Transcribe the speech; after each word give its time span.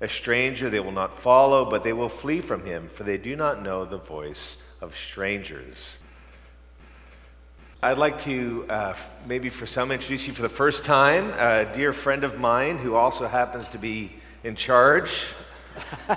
A 0.00 0.08
stranger 0.08 0.68
they 0.68 0.80
will 0.80 0.92
not 0.92 1.18
follow, 1.18 1.64
but 1.64 1.82
they 1.82 1.92
will 1.92 2.08
flee 2.08 2.40
from 2.40 2.64
him, 2.64 2.88
for 2.88 3.02
they 3.02 3.18
do 3.18 3.34
not 3.34 3.62
know 3.62 3.84
the 3.84 3.98
voice 3.98 4.58
of 4.80 4.96
strangers. 4.96 5.98
I'd 7.82 7.98
like 7.98 8.18
to, 8.18 8.66
uh, 8.68 8.94
maybe 9.26 9.48
for 9.48 9.66
some, 9.66 9.90
introduce 9.90 10.26
you 10.26 10.32
for 10.32 10.42
the 10.42 10.48
first 10.48 10.84
time, 10.84 11.30
a 11.38 11.70
dear 11.74 11.92
friend 11.92 12.24
of 12.24 12.38
mine 12.38 12.78
who 12.78 12.94
also 12.94 13.26
happens 13.26 13.68
to 13.70 13.78
be 13.78 14.12
in 14.44 14.54
charge 14.54 15.26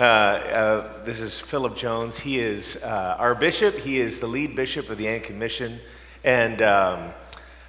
Uh, 0.00 0.04
uh, 0.04 1.04
this 1.04 1.20
is 1.20 1.38
Philip 1.38 1.76
Jones. 1.76 2.18
He 2.18 2.40
is 2.40 2.82
uh, 2.82 3.16
our 3.20 3.36
bishop. 3.36 3.76
He 3.76 3.98
is 3.98 4.18
the 4.18 4.26
lead 4.26 4.56
bishop 4.56 4.90
of 4.90 4.98
the 4.98 5.06
Anglican 5.06 5.38
Mission. 5.38 5.78
And 6.24 6.60
um, 6.60 7.10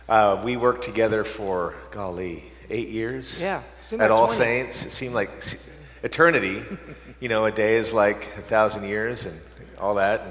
uh, 0.09 0.41
we 0.43 0.57
worked 0.57 0.83
together 0.83 1.23
for, 1.23 1.75
golly, 1.91 2.43
eight 2.71 2.89
years 2.89 3.39
Yeah, 3.39 3.61
at 4.01 4.11
All 4.11 4.27
20. 4.27 4.33
Saints. 4.33 4.85
It 4.85 4.91
seemed 4.91 5.13
like 5.13 5.29
eternity. 6.03 6.61
you 7.19 7.29
know, 7.29 7.45
a 7.45 7.51
day 7.51 7.75
is 7.75 7.93
like 7.93 8.23
a 8.37 8.41
thousand 8.41 8.83
years 8.83 9.25
and 9.25 9.39
all 9.79 9.95
that. 9.95 10.21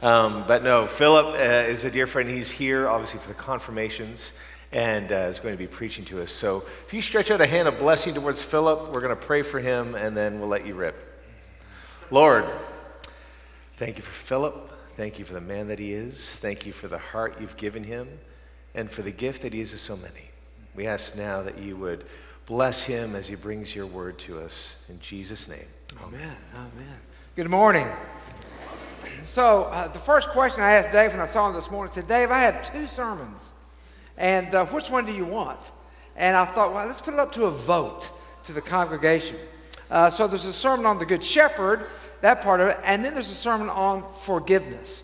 And, 0.00 0.08
um, 0.08 0.44
but 0.46 0.62
no, 0.62 0.86
Philip 0.86 1.34
uh, 1.34 1.70
is 1.70 1.84
a 1.84 1.90
dear 1.90 2.06
friend. 2.06 2.28
He's 2.28 2.50
here, 2.50 2.88
obviously, 2.88 3.20
for 3.20 3.28
the 3.28 3.34
confirmations 3.34 4.32
and 4.72 5.12
uh, 5.12 5.28
is 5.30 5.38
going 5.38 5.54
to 5.54 5.58
be 5.58 5.68
preaching 5.68 6.04
to 6.06 6.20
us. 6.20 6.32
So 6.32 6.64
if 6.84 6.92
you 6.92 7.00
stretch 7.00 7.30
out 7.30 7.40
a 7.40 7.46
hand 7.46 7.68
of 7.68 7.78
blessing 7.78 8.12
towards 8.12 8.42
Philip, 8.42 8.92
we're 8.92 9.00
going 9.00 9.16
to 9.16 9.26
pray 9.26 9.42
for 9.42 9.60
him 9.60 9.94
and 9.94 10.16
then 10.16 10.40
we'll 10.40 10.48
let 10.48 10.66
you 10.66 10.74
rip. 10.74 10.96
Lord, 12.10 12.44
thank 13.76 13.96
you 13.96 14.02
for 14.02 14.10
Philip. 14.10 14.70
Thank 14.88 15.18
you 15.18 15.24
for 15.24 15.34
the 15.34 15.40
man 15.40 15.68
that 15.68 15.78
he 15.78 15.92
is. 15.92 16.36
Thank 16.36 16.66
you 16.66 16.72
for 16.72 16.88
the 16.88 16.98
heart 16.98 17.40
you've 17.40 17.56
given 17.56 17.84
him 17.84 18.08
and 18.74 18.90
for 18.90 19.02
the 19.02 19.10
gift 19.12 19.42
that 19.42 19.52
he 19.52 19.60
is 19.60 19.70
to 19.70 19.78
so 19.78 19.96
many. 19.96 20.30
We 20.74 20.86
ask 20.86 21.16
now 21.16 21.42
that 21.42 21.58
you 21.58 21.76
would 21.76 22.04
bless 22.46 22.84
him 22.84 23.14
as 23.14 23.28
he 23.28 23.34
brings 23.34 23.74
your 23.74 23.86
word 23.86 24.18
to 24.18 24.40
us. 24.40 24.84
In 24.88 25.00
Jesus' 25.00 25.48
name. 25.48 25.66
Amen. 26.02 26.36
Amen. 26.54 26.98
Good 27.36 27.48
morning. 27.48 27.88
So, 29.22 29.64
uh, 29.64 29.88
the 29.88 29.98
first 29.98 30.28
question 30.30 30.62
I 30.62 30.72
asked 30.72 30.92
Dave 30.92 31.12
when 31.12 31.20
I 31.20 31.26
saw 31.26 31.48
him 31.48 31.54
this 31.54 31.70
morning, 31.70 31.92
said, 31.92 32.06
Dave, 32.06 32.30
I 32.30 32.40
have 32.40 32.72
two 32.72 32.86
sermons, 32.86 33.52
and 34.16 34.54
uh, 34.54 34.66
which 34.66 34.90
one 34.90 35.06
do 35.06 35.12
you 35.12 35.24
want? 35.24 35.58
And 36.16 36.36
I 36.36 36.44
thought, 36.44 36.72
well, 36.72 36.86
let's 36.86 37.00
put 37.00 37.14
it 37.14 37.20
up 37.20 37.32
to 37.32 37.44
a 37.44 37.50
vote 37.50 38.10
to 38.44 38.52
the 38.52 38.60
congregation. 38.60 39.36
Uh, 39.90 40.10
so, 40.10 40.26
there's 40.26 40.46
a 40.46 40.52
sermon 40.52 40.86
on 40.86 40.98
the 40.98 41.06
Good 41.06 41.22
Shepherd, 41.22 41.86
that 42.20 42.42
part 42.42 42.60
of 42.60 42.68
it, 42.68 42.78
and 42.84 43.04
then 43.04 43.14
there's 43.14 43.30
a 43.30 43.34
sermon 43.34 43.68
on 43.68 44.04
forgiveness. 44.22 45.02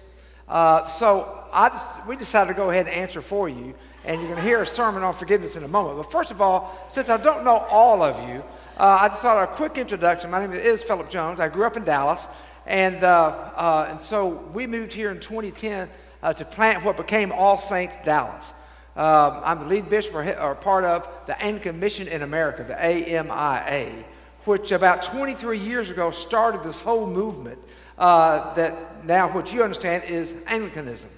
Uh, 0.49 0.87
so, 0.87 1.45
I 1.53 2.03
we 2.07 2.17
decided 2.17 2.53
to 2.53 2.57
go 2.57 2.71
ahead 2.71 2.87
and 2.87 2.95
answer 2.95 3.21
for 3.21 3.49
you, 3.49 3.75
and 4.05 4.21
you're 4.21 4.31
going 4.31 4.41
to 4.41 4.47
hear 4.47 4.63
a 4.63 4.67
sermon 4.67 5.03
on 5.03 5.15
forgiveness 5.15 5.57
in 5.57 5.65
a 5.65 5.69
moment. 5.69 5.97
But 5.97 6.11
first 6.11 6.31
of 6.31 6.41
all, 6.41 6.87
since 6.91 7.09
I 7.09 7.17
don't 7.17 7.45
know 7.45 7.67
all 7.71 8.03
of 8.03 8.17
you, 8.29 8.43
uh, 8.79 8.99
I 9.01 9.09
just 9.09 9.23
thought 9.23 9.43
a 9.43 9.47
quick 9.47 9.77
introduction. 9.77 10.31
My 10.31 10.41
name 10.45 10.53
is 10.53 10.83
Philip 10.83 11.11
Jones. 11.11 11.41
I 11.41 11.49
grew 11.49 11.65
up 11.65 11.77
in 11.77 11.85
Dallas, 11.85 12.27
and, 12.67 13.05
uh, 13.05 13.53
uh, 13.55 13.89
and 13.91 14.01
so 14.01 14.29
we 14.55 14.67
moved 14.67 14.93
here 14.93 15.11
in 15.11 15.21
2010 15.21 15.89
uh, 16.23 16.33
to 16.33 16.45
plant 16.45 16.85
what 16.85 16.97
became 16.97 17.33
All 17.33 17.59
Saints 17.59 17.97
Dallas. 18.05 18.55
Um, 18.97 19.41
I'm 19.45 19.61
the 19.61 19.67
lead 19.67 19.89
bishop 19.89 20.15
or, 20.15 20.39
or 20.41 20.55
part 20.55 20.85
of 20.85 21.09
the 21.27 21.41
Anglican 21.43 21.79
Mission 21.79 22.09
in 22.09 22.23
America, 22.23 22.65
the 22.65 22.75
AMIA, 22.75 24.05
which 24.45 24.73
about 24.73 25.03
23 25.03 25.59
years 25.59 25.91
ago 25.91 26.11
started 26.11 26.63
this 26.63 26.77
whole 26.77 27.07
movement 27.07 27.59
uh, 27.99 28.53
that 28.55 29.05
now, 29.05 29.33
what 29.33 29.53
you 29.53 29.63
understand, 29.63 30.05
is 30.05 30.35
Anglicanism. 30.47 31.11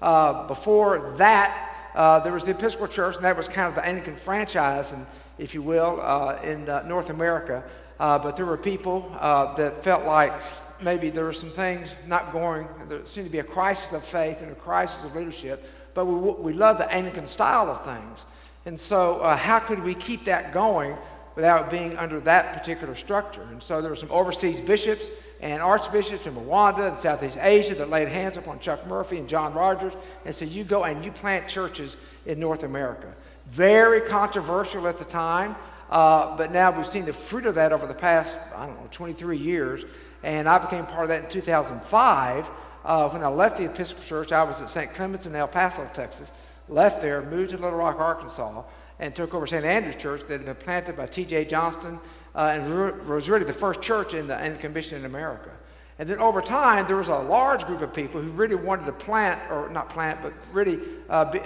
Uh, 0.00 0.46
before 0.46 1.14
that, 1.18 1.69
uh, 1.94 2.20
there 2.20 2.32
was 2.32 2.44
the 2.44 2.52
Episcopal 2.52 2.88
Church, 2.88 3.16
and 3.16 3.24
that 3.24 3.36
was 3.36 3.48
kind 3.48 3.68
of 3.68 3.74
the 3.74 3.86
Anglican 3.86 4.16
franchise, 4.16 4.92
and, 4.92 5.06
if 5.38 5.54
you 5.54 5.62
will, 5.62 5.98
uh, 6.00 6.40
in 6.42 6.68
uh, 6.68 6.82
North 6.86 7.10
America. 7.10 7.62
Uh, 7.98 8.18
but 8.18 8.36
there 8.36 8.46
were 8.46 8.56
people 8.56 9.14
uh, 9.20 9.54
that 9.54 9.82
felt 9.82 10.04
like 10.04 10.32
maybe 10.80 11.10
there 11.10 11.24
were 11.24 11.32
some 11.32 11.50
things 11.50 11.88
not 12.06 12.32
going, 12.32 12.66
there 12.88 13.04
seemed 13.04 13.26
to 13.26 13.32
be 13.32 13.40
a 13.40 13.44
crisis 13.44 13.92
of 13.92 14.04
faith 14.04 14.40
and 14.42 14.50
a 14.52 14.54
crisis 14.54 15.04
of 15.04 15.14
leadership, 15.14 15.68
but 15.94 16.06
we, 16.06 16.14
we 16.14 16.52
love 16.52 16.78
the 16.78 16.90
Anglican 16.92 17.26
style 17.26 17.68
of 17.68 17.84
things. 17.84 18.24
And 18.66 18.78
so, 18.78 19.20
how 19.22 19.58
could 19.58 19.82
we 19.82 19.94
keep 19.94 20.26
that 20.26 20.52
going 20.52 20.96
without 21.36 21.70
being 21.70 21.96
under 21.96 22.20
that 22.20 22.52
particular 22.52 22.94
structure? 22.94 23.42
And 23.50 23.62
so, 23.62 23.80
there 23.80 23.90
were 23.90 23.96
some 23.96 24.10
overseas 24.10 24.60
bishops 24.60 25.10
and 25.40 25.62
archbishops 25.62 26.26
in 26.26 26.34
Rwanda 26.34 26.88
and 26.88 26.98
Southeast 26.98 27.38
Asia 27.40 27.74
that 27.76 27.88
laid 27.88 28.08
hands 28.08 28.36
upon 28.36 28.60
Chuck 28.60 28.86
Murphy 28.86 29.16
and 29.18 29.28
John 29.28 29.54
Rogers 29.54 29.94
and 30.24 30.34
said, 30.34 30.48
You 30.48 30.64
go 30.64 30.84
and 30.84 31.04
you 31.04 31.10
plant 31.10 31.48
churches 31.48 31.96
in 32.26 32.38
North 32.38 32.62
America. 32.62 33.12
Very 33.48 34.02
controversial 34.02 34.86
at 34.86 34.98
the 34.98 35.04
time, 35.04 35.56
uh, 35.88 36.36
but 36.36 36.52
now 36.52 36.70
we've 36.70 36.86
seen 36.86 37.06
the 37.06 37.12
fruit 37.12 37.46
of 37.46 37.54
that 37.54 37.72
over 37.72 37.86
the 37.86 37.94
past, 37.94 38.36
I 38.54 38.66
don't 38.66 38.78
know, 38.80 38.88
23 38.90 39.38
years. 39.38 39.84
And 40.22 40.48
I 40.48 40.58
became 40.58 40.84
part 40.86 41.04
of 41.04 41.08
that 41.08 41.24
in 41.24 41.30
2005. 41.30 42.50
Uh, 42.84 43.08
when 43.10 43.22
I 43.22 43.28
left 43.28 43.56
the 43.56 43.64
Episcopal 43.64 44.04
Church, 44.04 44.32
I 44.32 44.42
was 44.42 44.60
at 44.60 44.68
St. 44.68 44.92
Clements 44.94 45.26
in 45.26 45.34
El 45.34 45.48
Paso, 45.48 45.88
Texas. 45.94 46.30
Left 46.68 47.00
there, 47.00 47.22
moved 47.22 47.50
to 47.50 47.56
Little 47.56 47.78
Rock, 47.78 47.98
Arkansas, 47.98 48.62
and 49.00 49.14
took 49.14 49.34
over 49.34 49.46
St. 49.46 49.64
Andrew's 49.64 49.96
Church 49.96 50.20
that 50.28 50.36
had 50.36 50.44
been 50.44 50.54
planted 50.54 50.96
by 50.96 51.06
T.J. 51.06 51.46
Johnston 51.46 51.98
uh, 52.34 52.52
and 52.54 53.08
was 53.08 53.28
really 53.28 53.44
the 53.44 53.52
first 53.52 53.82
church 53.82 54.14
in 54.14 54.28
the 54.28 54.36
Anglican 54.36 54.72
Mission 54.72 54.98
in 54.98 55.06
America. 55.06 55.50
And 55.98 56.08
then 56.08 56.18
over 56.18 56.40
time, 56.40 56.86
there 56.86 56.96
was 56.96 57.08
a 57.08 57.18
large 57.18 57.66
group 57.66 57.82
of 57.82 57.92
people 57.92 58.22
who 58.22 58.30
really 58.30 58.54
wanted 58.54 58.86
to 58.86 58.92
plant, 58.92 59.40
or 59.50 59.68
not 59.70 59.90
plant, 59.90 60.20
but 60.22 60.32
really 60.52 60.78
uh, 61.08 61.24
be, 61.26 61.40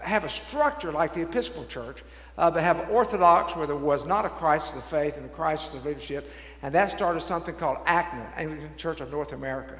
have 0.00 0.24
a 0.24 0.28
structure 0.28 0.90
like 0.90 1.14
the 1.14 1.22
Episcopal 1.22 1.64
Church, 1.66 2.02
uh, 2.38 2.50
but 2.50 2.62
have 2.62 2.90
Orthodox 2.90 3.56
where 3.56 3.66
there 3.66 3.76
was 3.76 4.04
not 4.04 4.24
a 4.24 4.28
crisis 4.28 4.74
of 4.74 4.84
faith 4.84 5.16
and 5.16 5.26
a 5.26 5.30
crisis 5.30 5.74
of 5.74 5.84
leadership. 5.84 6.30
And 6.62 6.74
that 6.74 6.90
started 6.90 7.20
something 7.22 7.54
called 7.54 7.78
ACNA, 7.86 8.26
Anglican 8.36 8.76
Church 8.76 9.00
of 9.00 9.10
North 9.10 9.32
America. 9.32 9.78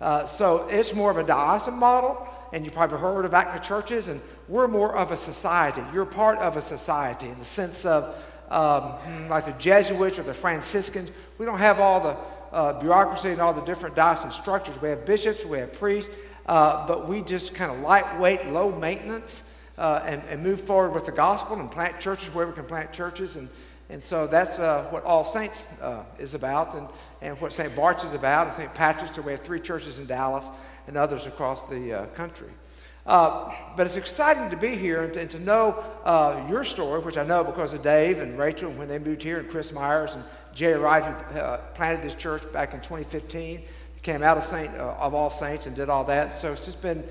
Uh, 0.00 0.26
so 0.26 0.66
it's 0.68 0.94
more 0.94 1.10
of 1.10 1.16
a 1.16 1.24
diocesan 1.24 1.74
model, 1.74 2.28
and 2.52 2.64
you've 2.64 2.74
probably 2.74 2.98
heard 2.98 3.24
of 3.24 3.30
ACNA 3.30 3.62
churches, 3.62 4.08
and 4.08 4.20
we're 4.48 4.68
more 4.68 4.94
of 4.94 5.10
a 5.10 5.16
society. 5.16 5.82
You're 5.92 6.04
part 6.04 6.38
of 6.38 6.56
a 6.56 6.60
society 6.60 7.28
in 7.28 7.38
the 7.38 7.44
sense 7.44 7.86
of 7.86 8.04
um, 8.50 8.82
hmm, 8.82 9.28
like 9.28 9.46
the 9.46 9.52
Jesuits 9.52 10.18
or 10.18 10.22
the 10.22 10.34
Franciscans. 10.34 11.10
We 11.38 11.46
don't 11.46 11.58
have 11.58 11.80
all 11.80 12.00
the 12.00 12.16
uh, 12.54 12.78
bureaucracy 12.78 13.30
and 13.30 13.40
all 13.40 13.52
the 13.52 13.62
different 13.62 13.96
diocesan 13.96 14.30
structures. 14.30 14.80
We 14.80 14.90
have 14.90 15.04
bishops, 15.06 15.44
we 15.44 15.58
have 15.58 15.72
priests, 15.72 16.14
uh, 16.46 16.86
but 16.86 17.08
we 17.08 17.22
just 17.22 17.54
kind 17.54 17.72
of 17.72 17.80
lightweight, 17.80 18.46
low 18.46 18.70
maintenance, 18.72 19.42
uh, 19.78 20.02
and, 20.04 20.22
and 20.28 20.42
move 20.42 20.60
forward 20.60 20.92
with 20.92 21.06
the 21.06 21.12
gospel 21.12 21.58
and 21.58 21.70
plant 21.70 22.00
churches 22.00 22.34
where 22.34 22.46
we 22.46 22.52
can 22.52 22.64
plant 22.64 22.92
churches. 22.92 23.36
And, 23.36 23.48
and 23.88 24.02
so 24.02 24.26
that's 24.26 24.58
uh, 24.58 24.84
what 24.90 25.04
All 25.04 25.24
Saints 25.24 25.64
uh, 25.80 26.02
is 26.18 26.34
about 26.34 26.74
and, 26.74 26.88
and 27.22 27.40
what 27.40 27.52
St. 27.52 27.74
Bart's 27.76 28.02
is 28.02 28.14
about, 28.14 28.48
and 28.48 28.56
St. 28.56 28.74
Patrick's. 28.74 29.16
We 29.18 29.30
have 29.30 29.42
three 29.42 29.60
churches 29.60 30.00
in 30.00 30.06
Dallas 30.06 30.46
and 30.88 30.96
others 30.96 31.26
across 31.26 31.62
the 31.64 31.92
uh, 31.92 32.06
country. 32.06 32.50
Uh, 33.06 33.52
but 33.76 33.86
it's 33.86 33.94
exciting 33.94 34.50
to 34.50 34.56
be 34.56 34.74
here 34.74 35.04
and 35.04 35.14
to, 35.14 35.20
and 35.20 35.30
to 35.30 35.38
know 35.38 35.84
uh, 36.04 36.44
your 36.50 36.64
story, 36.64 37.00
which 37.00 37.16
I 37.16 37.24
know 37.24 37.44
because 37.44 37.72
of 37.72 37.82
Dave 37.82 38.18
and 38.18 38.36
Rachel 38.36 38.72
when 38.72 38.88
they 38.88 38.98
moved 38.98 39.22
here, 39.22 39.38
and 39.38 39.48
Chris 39.48 39.70
Myers 39.70 40.16
and 40.16 40.24
Jay 40.52 40.72
Wright, 40.72 41.04
who 41.04 41.38
uh, 41.38 41.58
planted 41.74 42.02
this 42.02 42.14
church 42.14 42.42
back 42.52 42.74
in 42.74 42.80
2015, 42.80 43.62
came 44.02 44.24
out 44.24 44.36
of 44.36 44.44
Saint 44.44 44.74
of 44.74 45.14
All 45.14 45.30
Saints 45.30 45.66
and 45.66 45.76
did 45.76 45.88
all 45.88 46.02
that. 46.04 46.34
So 46.34 46.52
it's 46.52 46.64
just 46.64 46.82
been 46.82 47.04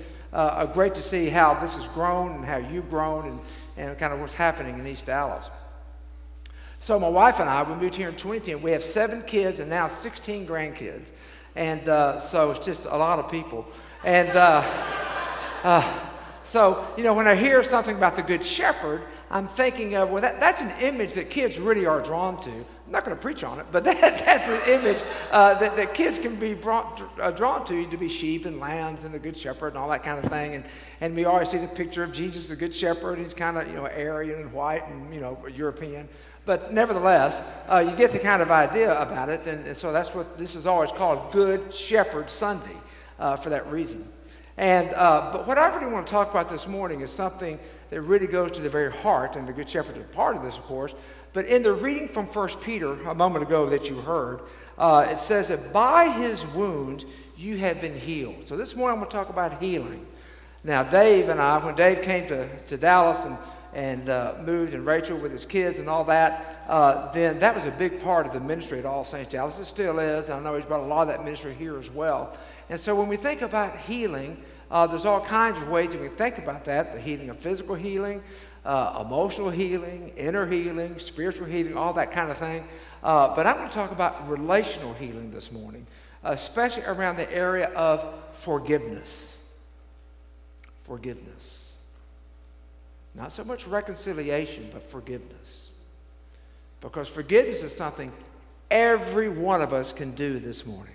great 0.74 0.94
to 0.94 1.02
see 1.02 1.30
how 1.30 1.54
this 1.54 1.76
has 1.76 1.86
grown 1.88 2.32
and 2.32 2.44
how 2.44 2.58
you've 2.58 2.90
grown 2.90 3.28
and, 3.28 3.40
and 3.78 3.98
kind 3.98 4.12
of 4.12 4.20
what's 4.20 4.34
happening 4.34 4.78
in 4.78 4.86
East 4.86 5.06
Dallas. 5.06 5.50
So 6.80 7.00
my 7.00 7.08
wife 7.08 7.40
and 7.40 7.48
I, 7.48 7.62
we 7.62 7.74
moved 7.74 7.94
here 7.94 8.08
in 8.08 8.16
2010. 8.16 8.62
We 8.62 8.70
have 8.72 8.84
seven 8.84 9.22
kids 9.22 9.60
and 9.60 9.68
now 9.70 9.88
16 9.88 10.46
grandkids, 10.46 11.12
and 11.54 11.88
uh, 11.88 12.20
so 12.20 12.50
it's 12.50 12.64
just 12.64 12.84
a 12.84 12.96
lot 12.96 13.18
of 13.18 13.30
people. 13.30 13.66
And 14.04 14.28
uh, 14.30 14.62
uh, 15.64 16.00
So, 16.46 16.86
you 16.96 17.02
know, 17.02 17.12
when 17.12 17.26
I 17.26 17.34
hear 17.34 17.64
something 17.64 17.96
about 17.96 18.14
the 18.14 18.22
Good 18.22 18.44
Shepherd, 18.44 19.02
I'm 19.32 19.48
thinking 19.48 19.96
of, 19.96 20.10
well, 20.10 20.22
that, 20.22 20.38
that's 20.38 20.60
an 20.60 20.72
image 20.80 21.14
that 21.14 21.28
kids 21.28 21.58
really 21.58 21.86
are 21.86 22.00
drawn 22.00 22.40
to. 22.42 22.50
I'm 22.50 22.92
not 22.92 23.04
going 23.04 23.16
to 23.16 23.20
preach 23.20 23.42
on 23.42 23.58
it, 23.58 23.66
but 23.72 23.82
that, 23.84 24.00
that's 24.00 24.48
an 24.48 24.80
image 24.80 25.02
uh, 25.32 25.54
that, 25.54 25.74
that 25.74 25.92
kids 25.92 26.18
can 26.18 26.36
be 26.36 26.54
brought, 26.54 27.02
uh, 27.20 27.32
drawn 27.32 27.64
to, 27.66 27.84
to 27.90 27.96
be 27.96 28.08
sheep 28.08 28.46
and 28.46 28.60
lambs 28.60 29.02
and 29.02 29.12
the 29.12 29.18
Good 29.18 29.36
Shepherd 29.36 29.70
and 29.70 29.78
all 29.78 29.90
that 29.90 30.04
kind 30.04 30.24
of 30.24 30.30
thing. 30.30 30.54
And, 30.54 30.64
and 31.00 31.16
we 31.16 31.24
always 31.24 31.50
see 31.50 31.58
the 31.58 31.66
picture 31.66 32.04
of 32.04 32.12
Jesus, 32.12 32.46
the 32.46 32.54
Good 32.54 32.72
Shepherd. 32.74 33.18
He's 33.18 33.34
kind 33.34 33.58
of, 33.58 33.66
you 33.66 33.74
know, 33.74 33.88
Aryan 33.88 34.40
and 34.40 34.52
white 34.52 34.86
and, 34.86 35.12
you 35.12 35.20
know, 35.20 35.44
European. 35.52 36.08
But 36.46 36.72
nevertheless, 36.72 37.42
uh, 37.68 37.84
you 37.86 37.96
get 37.96 38.12
the 38.12 38.20
kind 38.20 38.40
of 38.40 38.52
idea 38.52 38.98
about 38.98 39.28
it. 39.28 39.46
And, 39.48 39.66
and, 39.66 39.76
so 39.76 39.92
that's 39.92 40.14
what 40.14 40.38
this 40.38 40.54
is 40.54 40.64
always 40.64 40.92
called 40.92 41.32
Good 41.32 41.74
Shepherd 41.74 42.30
Sunday 42.30 42.76
uh, 43.18 43.34
for 43.34 43.50
that 43.50 43.66
reason. 43.66 44.08
And, 44.56 44.88
uh, 44.94 45.30
but 45.32 45.46
what 45.46 45.58
I 45.58 45.74
really 45.76 45.92
want 45.92 46.06
to 46.06 46.10
talk 46.10 46.30
about 46.30 46.48
this 46.48 46.68
morning 46.68 47.00
is 47.00 47.10
something 47.10 47.58
that 47.90 48.00
really 48.00 48.28
goes 48.28 48.52
to 48.52 48.62
the 48.62 48.70
very 48.70 48.92
heart, 48.92 49.36
and 49.36 49.46
the 49.46 49.52
Good 49.52 49.68
Shepherd 49.68 49.98
is 49.98 50.06
part 50.14 50.36
of 50.36 50.42
this, 50.44 50.56
of 50.56 50.62
course. 50.62 50.94
But 51.32 51.46
in 51.46 51.62
the 51.62 51.72
reading 51.72 52.08
from 52.08 52.26
1 52.26 52.48
Peter 52.62 52.92
a 53.02 53.14
moment 53.14 53.44
ago 53.44 53.68
that 53.68 53.90
you 53.90 53.96
heard, 53.96 54.40
uh, 54.78 55.06
it 55.10 55.18
says 55.18 55.48
that 55.48 55.72
by 55.72 56.08
his 56.08 56.46
wounds 56.46 57.04
you 57.36 57.58
have 57.58 57.80
been 57.80 57.98
healed. 57.98 58.46
So 58.46 58.56
this 58.56 58.74
morning 58.76 58.94
I'm 58.94 59.00
going 59.00 59.10
to 59.10 59.16
talk 59.16 59.28
about 59.30 59.60
healing. 59.60 60.06
Now, 60.64 60.82
Dave 60.84 61.28
and 61.28 61.40
I, 61.40 61.64
when 61.64 61.74
Dave 61.74 62.02
came 62.02 62.26
to, 62.28 62.48
to 62.48 62.76
Dallas 62.76 63.24
and, 63.24 63.36
and 63.76 64.08
uh, 64.08 64.34
moved, 64.42 64.72
and 64.72 64.86
Rachel 64.86 65.18
with 65.18 65.32
his 65.32 65.44
kids 65.44 65.78
and 65.78 65.86
all 65.86 66.02
that, 66.04 66.64
uh, 66.66 67.12
then 67.12 67.38
that 67.40 67.54
was 67.54 67.66
a 67.66 67.70
big 67.72 68.00
part 68.00 68.26
of 68.26 68.32
the 68.32 68.40
ministry 68.40 68.78
at 68.78 68.86
All 68.86 69.04
Saints 69.04 69.30
Dallas. 69.30 69.58
It 69.58 69.66
still 69.66 69.98
is. 69.98 70.30
I 70.30 70.40
know 70.40 70.56
he's 70.56 70.64
brought 70.64 70.80
a 70.80 70.86
lot 70.86 71.02
of 71.02 71.08
that 71.08 71.22
ministry 71.22 71.52
here 71.52 71.78
as 71.78 71.90
well. 71.90 72.34
And 72.70 72.80
so 72.80 72.96
when 72.96 73.06
we 73.06 73.16
think 73.16 73.42
about 73.42 73.78
healing, 73.78 74.42
uh, 74.70 74.86
there's 74.86 75.04
all 75.04 75.20
kinds 75.20 75.60
of 75.60 75.68
ways 75.68 75.90
that 75.90 76.00
we 76.00 76.08
think 76.08 76.38
about 76.38 76.64
that 76.64 76.94
the 76.94 77.00
healing 77.00 77.28
of 77.28 77.38
physical 77.38 77.74
healing, 77.74 78.22
uh, 78.64 79.04
emotional 79.06 79.50
healing, 79.50 80.10
inner 80.16 80.46
healing, 80.46 80.98
spiritual 80.98 81.46
healing, 81.46 81.76
all 81.76 81.92
that 81.92 82.10
kind 82.10 82.30
of 82.30 82.38
thing. 82.38 82.66
Uh, 83.02 83.36
but 83.36 83.46
I'm 83.46 83.56
going 83.56 83.68
to 83.68 83.74
talk 83.74 83.92
about 83.92 84.26
relational 84.26 84.94
healing 84.94 85.30
this 85.30 85.52
morning, 85.52 85.86
especially 86.24 86.84
around 86.84 87.16
the 87.16 87.30
area 87.30 87.68
of 87.74 88.02
forgiveness. 88.32 89.36
Forgiveness. 90.84 91.65
Not 93.16 93.32
so 93.32 93.44
much 93.44 93.66
reconciliation, 93.66 94.68
but 94.72 94.82
forgiveness. 94.82 95.70
Because 96.80 97.08
forgiveness 97.08 97.62
is 97.62 97.74
something 97.74 98.12
every 98.70 99.28
one 99.28 99.62
of 99.62 99.72
us 99.72 99.92
can 99.92 100.10
do 100.12 100.38
this 100.38 100.66
morning. 100.66 100.94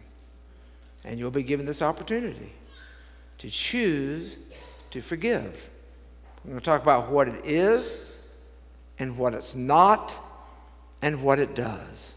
And 1.03 1.18
you'll 1.18 1.31
be 1.31 1.41
given 1.41 1.65
this 1.65 1.81
opportunity 1.81 2.53
to 3.39 3.50
choose 3.50 4.35
to 4.91 5.01
forgive. 5.01 5.69
I'm 6.44 6.51
going 6.51 6.59
to 6.59 6.65
talk 6.65 6.83
about 6.83 7.09
what 7.09 7.27
it 7.27 7.44
is 7.44 8.06
and 9.00 9.17
what 9.17 9.33
it's 9.33 9.56
not 9.56 10.15
and 11.01 11.24
what 11.24 11.39
it 11.39 11.56
does. 11.56 12.13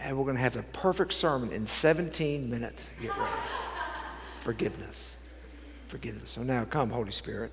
And 0.00 0.16
we're 0.16 0.24
going 0.24 0.36
to 0.36 0.42
have 0.42 0.56
a 0.56 0.62
perfect 0.62 1.12
sermon 1.12 1.50
in 1.50 1.66
17 1.66 2.48
minutes. 2.48 2.90
Get 3.02 3.16
ready. 3.16 3.30
Forgiveness. 4.40 5.16
Forgiveness. 5.88 6.30
So 6.30 6.42
now 6.42 6.64
come, 6.64 6.90
Holy 6.90 7.10
Spirit, 7.10 7.52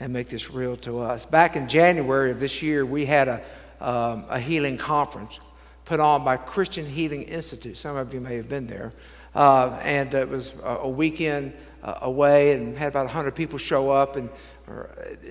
and 0.00 0.12
make 0.12 0.28
this 0.28 0.50
real 0.50 0.76
to 0.78 0.98
us. 0.98 1.24
Back 1.26 1.56
in 1.56 1.68
January 1.68 2.30
of 2.30 2.40
this 2.40 2.62
year, 2.62 2.84
we 2.84 3.06
had 3.06 3.28
a, 3.28 3.42
um, 3.80 4.24
a 4.28 4.38
healing 4.38 4.76
conference 4.76 5.40
put 5.84 6.00
on 6.00 6.24
by 6.24 6.36
Christian 6.36 6.84
Healing 6.84 7.22
Institute. 7.22 7.78
Some 7.78 7.96
of 7.96 8.12
you 8.12 8.20
may 8.20 8.36
have 8.36 8.48
been 8.48 8.66
there. 8.66 8.92
Uh, 9.34 9.78
and 9.82 10.12
it 10.14 10.28
was 10.28 10.54
a 10.64 10.88
weekend 10.88 11.52
uh, 11.82 11.98
away 12.02 12.52
and 12.52 12.76
had 12.76 12.88
about 12.88 13.04
100 13.04 13.34
people 13.34 13.58
show 13.58 13.90
up 13.90 14.16
and 14.16 14.30
uh, 14.68 14.84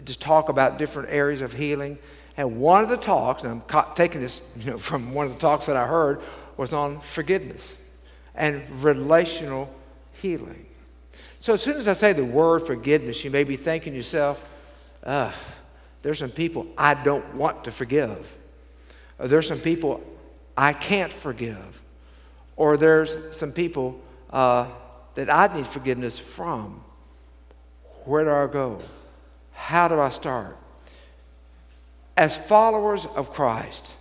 just 0.05 0.21
talk 0.21 0.49
about 0.49 0.77
different 0.77 1.09
areas 1.09 1.41
of 1.41 1.53
healing. 1.53 1.97
And 2.37 2.59
one 2.59 2.83
of 2.83 2.89
the 2.89 2.97
talks, 2.97 3.43
and 3.43 3.61
I'm 3.69 3.85
taking 3.95 4.21
this 4.21 4.41
you 4.59 4.71
know, 4.71 4.77
from 4.77 5.13
one 5.13 5.25
of 5.25 5.33
the 5.33 5.39
talks 5.39 5.65
that 5.65 5.75
I 5.75 5.87
heard, 5.87 6.21
was 6.57 6.71
on 6.71 7.01
forgiveness 7.01 7.75
and 8.33 8.63
relational 8.83 9.73
healing. 10.13 10.65
So 11.39 11.53
as 11.53 11.61
soon 11.61 11.77
as 11.77 11.87
I 11.87 11.93
say 11.93 12.13
the 12.13 12.25
word 12.25 12.65
forgiveness, 12.65 13.23
you 13.23 13.31
may 13.31 13.43
be 13.43 13.55
thinking 13.55 13.93
yourself, 13.93 14.49
uh, 15.05 15.31
there's 16.01 16.19
some 16.19 16.31
people 16.31 16.67
I 16.77 16.93
don't 16.93 17.35
want 17.35 17.65
to 17.65 17.71
forgive. 17.71 18.37
Or 19.19 19.27
there's 19.27 19.47
some 19.47 19.59
people 19.59 20.03
I 20.57 20.73
can't 20.73 21.11
forgive. 21.11 21.81
Or 22.55 22.77
there's 22.77 23.17
some 23.35 23.51
people 23.51 23.99
uh, 24.31 24.67
that 25.15 25.29
I 25.29 25.55
need 25.55 25.67
forgiveness 25.67 26.17
from. 26.19 26.81
Where 28.05 28.23
do 28.23 28.31
I 28.31 28.47
go? 28.51 28.81
How 29.53 29.87
do 29.87 29.99
I 29.99 30.09
start? 30.09 30.57
As 32.17 32.37
followers 32.37 33.05
of 33.05 33.33
Christ, 33.33 33.93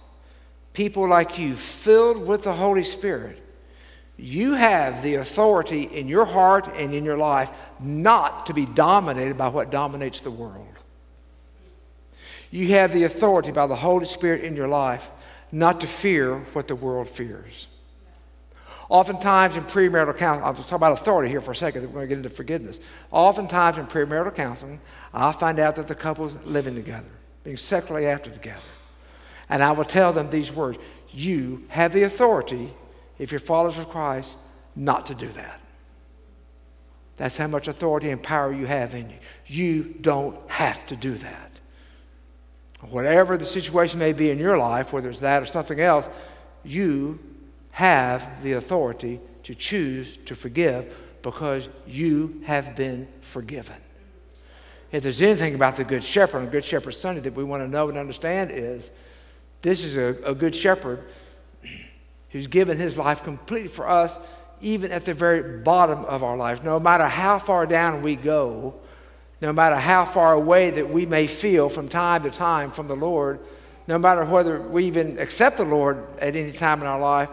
people 0.73 1.09
like 1.09 1.39
you, 1.39 1.55
filled 1.55 2.27
with 2.27 2.45
the 2.45 2.53
Holy 2.53 2.83
Spirit, 2.83 3.41
you 4.17 4.53
have 4.53 5.03
the 5.03 5.15
authority 5.15 5.83
in 5.83 6.07
your 6.07 6.25
heart 6.25 6.69
and 6.77 6.95
in 6.95 7.05
your 7.05 7.17
life 7.17 7.51
not 7.81 8.47
to 8.47 8.55
be 8.55 8.67
dominated 8.67 9.37
by 9.37 9.49
what 9.49 9.71
dominates 9.71 10.21
the 10.21 10.31
world. 10.31 10.74
You 12.55 12.69
have 12.69 12.93
the 12.93 13.03
authority 13.03 13.51
by 13.51 13.67
the 13.67 13.75
Holy 13.75 14.07
Spirit 14.07 14.45
in 14.45 14.55
your 14.55 14.69
life 14.69 15.11
not 15.51 15.81
to 15.81 15.89
fear 15.89 16.39
what 16.53 16.69
the 16.69 16.77
world 16.77 17.09
fears. 17.09 17.67
Oftentimes 18.89 19.57
in 19.57 19.65
premarital 19.65 20.17
counseling, 20.17 20.47
I'll 20.47 20.55
talk 20.55 20.71
about 20.71 20.93
authority 20.93 21.29
here 21.31 21.41
for 21.41 21.51
a 21.51 21.57
second, 21.57 21.83
we're 21.87 21.95
going 21.95 22.05
to 22.05 22.09
get 22.11 22.19
into 22.19 22.29
forgiveness. 22.29 22.79
Oftentimes 23.11 23.77
in 23.79 23.89
premarital 23.89 24.37
counseling, 24.37 24.81
I 25.13 25.33
find 25.33 25.59
out 25.59 25.75
that 25.75 25.89
the 25.89 25.97
couple's 25.97 26.37
living 26.45 26.77
together, 26.77 27.11
being 27.43 27.57
sexually 27.57 28.07
active 28.07 28.35
together. 28.35 28.61
And 29.49 29.61
I 29.61 29.73
will 29.73 29.85
tell 29.85 30.13
them 30.13 30.31
these 30.31 30.53
words 30.53 30.79
You 31.11 31.65
have 31.71 31.93
the 31.93 32.05
authority, 32.05 32.73
if 33.19 33.33
you're 33.33 33.41
followers 33.41 33.79
of 33.79 33.89
Christ, 33.89 34.39
not 34.77 35.07
to 35.07 35.17
do 35.17 35.27
that. 35.27 35.61
That's 37.17 37.37
how 37.37 37.49
much 37.49 37.67
authority 37.67 38.11
and 38.11 38.23
power 38.23 38.53
you 38.53 38.67
have 38.67 38.95
in 38.95 39.11
you. 39.11 39.17
You 39.45 39.95
don't 40.01 40.49
have 40.49 40.87
to 40.87 40.95
do 40.95 41.15
that. 41.15 41.54
Whatever 42.91 43.37
the 43.37 43.47
situation 43.47 43.99
may 43.99 44.13
be 44.13 44.31
in 44.31 44.39
your 44.39 44.59
life, 44.59 44.93
whether 44.93 45.09
it's 45.09 45.21
that 45.21 45.43
or 45.43 45.47
something 45.47 45.81
else, 45.81 46.09
you 46.65 47.19
have 47.73 48.43
the 48.43 48.53
authority 48.53 49.21
to 49.45 49.55
choose 49.55 50.17
to 50.19 50.35
forgive 50.35 51.05
because 51.23 51.69
you 51.87 52.43
have 52.47 52.77
been 52.77 53.09
forgiven. 53.21 53.77
If 54.93 55.03
there's 55.03 55.23
anything 55.23 55.55
about 55.55 55.77
the 55.77 55.85
Good 55.85 56.05
Shepherd 56.05 56.39
and 56.39 56.51
Good 56.53 56.65
Shepherd 56.65 56.93
Sunday 56.93 57.21
that 57.23 57.35
we 57.35 57.43
want 57.43 57.63
to 57.63 57.69
know 57.69 57.89
and 57.89 57.99
understand 57.99 58.53
is 58.53 58.93
this 59.63 59.83
is 59.83 59.97
a, 59.97 60.17
a 60.25 60.35
good 60.35 60.55
shepherd 60.55 61.03
who's 62.31 62.47
given 62.47 62.77
his 62.77 62.99
life 62.99 63.25
completely 63.25 63.69
for 63.69 63.89
us, 63.89 64.21
even 64.61 64.93
at 64.93 65.05
the 65.05 65.15
very 65.15 65.59
bottom 65.63 66.05
of 66.05 66.23
our 66.23 66.37
lives. 66.37 66.63
No 66.63 66.79
matter 66.79 67.07
how 67.07 67.39
far 67.39 67.67
down 67.67 68.03
we 68.03 68.15
go, 68.15 68.75
no 69.41 69.53
matter 69.53 69.77
how 69.77 70.05
far 70.05 70.33
away 70.33 70.71
that 70.71 70.89
we 70.89 71.07
may 71.07 71.27
feel 71.27 71.69
from 71.69 71.89
time 71.89 72.23
to 72.23 72.31
time 72.31 72.71
from 72.71 72.87
the 72.87 72.97
Lord, 72.97 73.41
no 73.87 73.99
matter 73.99 74.25
whether 74.25 74.61
we 74.61 74.85
even 74.87 75.19
accept 75.19 75.57
the 75.57 75.65
Lord 75.65 76.07
at 76.19 76.37
any 76.37 76.53
time 76.53 76.81
in 76.81 76.87
our 76.87 77.01
life, 77.01 77.29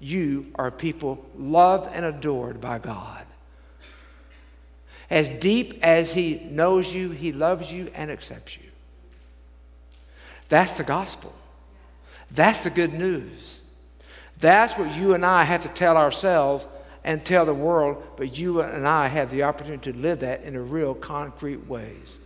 you 0.00 0.52
are 0.56 0.70
people 0.70 1.24
loved 1.36 1.90
and 1.94 2.04
adored 2.04 2.60
by 2.60 2.78
God. 2.78 3.24
As 5.10 5.28
deep 5.28 5.78
as 5.82 6.12
He 6.12 6.46
knows 6.50 6.94
you, 6.94 7.10
He 7.10 7.32
loves 7.32 7.72
you 7.72 7.90
and 7.94 8.10
accepts 8.10 8.56
you. 8.56 8.64
That's 10.48 10.72
the 10.72 10.84
gospel. 10.84 11.34
That's 12.30 12.60
the 12.60 12.70
good 12.70 12.92
news. 12.92 13.60
That's 14.38 14.76
what 14.76 14.94
you 14.96 15.14
and 15.14 15.24
I 15.24 15.44
have 15.44 15.62
to 15.62 15.68
tell 15.68 15.96
ourselves 15.96 16.66
and 17.04 17.24
tell 17.24 17.46
the 17.46 17.54
world, 17.54 18.02
but 18.16 18.38
you 18.38 18.60
and 18.60 18.86
I 18.86 19.08
have 19.08 19.30
the 19.30 19.44
opportunity 19.44 19.92
to 19.92 19.98
live 19.98 20.20
that 20.20 20.42
in 20.42 20.56
a 20.56 20.60
real 20.60 20.94
concrete 20.94 21.66
ways. 21.66 22.18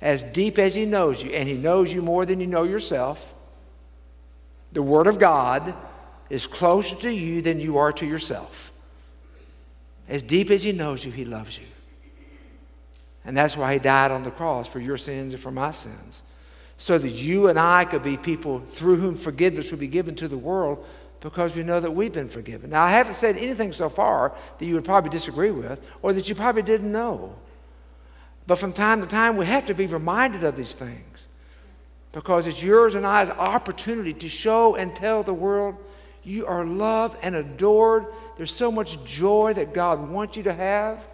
As 0.00 0.22
deep 0.22 0.58
as 0.58 0.74
He 0.74 0.86
knows 0.86 1.22
you, 1.22 1.30
and 1.30 1.48
He 1.48 1.56
knows 1.56 1.92
you 1.92 2.02
more 2.02 2.24
than 2.24 2.40
you 2.40 2.46
know 2.46 2.62
yourself, 2.62 3.34
the 4.72 4.82
Word 4.82 5.06
of 5.06 5.18
God 5.18 5.74
is 6.30 6.46
closer 6.46 6.96
to 6.96 7.12
you 7.12 7.42
than 7.42 7.60
you 7.60 7.76
are 7.78 7.92
to 7.92 8.06
yourself. 8.06 8.72
As 10.08 10.22
deep 10.22 10.50
as 10.50 10.62
He 10.62 10.72
knows 10.72 11.04
you, 11.04 11.12
He 11.12 11.24
loves 11.24 11.58
you. 11.58 11.66
And 13.24 13.36
that's 13.36 13.56
why 13.56 13.74
He 13.74 13.78
died 13.78 14.10
on 14.10 14.22
the 14.22 14.30
cross 14.30 14.68
for 14.68 14.80
your 14.80 14.96
sins 14.96 15.34
and 15.34 15.42
for 15.42 15.50
my 15.50 15.70
sins. 15.70 16.22
So 16.78 16.96
that 16.96 17.10
you 17.10 17.48
and 17.48 17.58
I 17.58 17.84
could 17.84 18.02
be 18.02 18.16
people 18.16 18.60
through 18.60 18.96
whom 18.96 19.14
forgiveness 19.14 19.70
would 19.70 19.80
be 19.80 19.86
given 19.86 20.14
to 20.14 20.28
the 20.28 20.38
world 20.38 20.86
because 21.20 21.54
we 21.54 21.62
know 21.62 21.80
that 21.80 21.94
we've 21.94 22.12
been 22.12 22.28
forgiven. 22.28 22.70
Now, 22.70 22.82
I 22.82 22.90
haven't 22.90 23.14
said 23.14 23.36
anything 23.36 23.72
so 23.72 23.88
far 23.88 24.34
that 24.58 24.64
you 24.64 24.74
would 24.74 24.84
probably 24.84 25.10
disagree 25.10 25.50
with 25.50 25.80
or 26.02 26.12
that 26.12 26.28
you 26.28 26.34
probably 26.34 26.62
didn't 26.62 26.90
know. 26.90 27.34
But 28.46 28.56
from 28.56 28.72
time 28.72 29.00
to 29.02 29.06
time, 29.06 29.36
we 29.36 29.46
have 29.46 29.66
to 29.66 29.74
be 29.74 29.86
reminded 29.86 30.42
of 30.44 30.56
these 30.56 30.72
things 30.72 31.28
because 32.12 32.46
it's 32.46 32.62
yours 32.62 32.94
and 32.94 33.06
I's 33.06 33.28
opportunity 33.30 34.14
to 34.14 34.28
show 34.28 34.74
and 34.74 34.96
tell 34.96 35.22
the 35.22 35.34
world 35.34 35.76
you 36.24 36.46
are 36.46 36.64
loved 36.64 37.18
and 37.22 37.34
adored. 37.36 38.06
There's 38.36 38.54
so 38.54 38.72
much 38.72 39.02
joy 39.04 39.52
that 39.54 39.72
God 39.72 40.10
wants 40.10 40.36
you 40.36 40.42
to 40.44 40.52
have. 40.52 41.06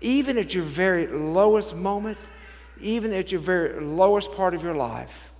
even 0.00 0.38
at 0.38 0.54
your 0.54 0.64
very 0.64 1.06
lowest 1.06 1.74
moment, 1.74 2.18
even 2.80 3.12
at 3.12 3.32
your 3.32 3.40
very 3.40 3.80
lowest 3.80 4.32
part 4.32 4.54
of 4.54 4.62
your 4.62 4.74
life, 4.74 5.32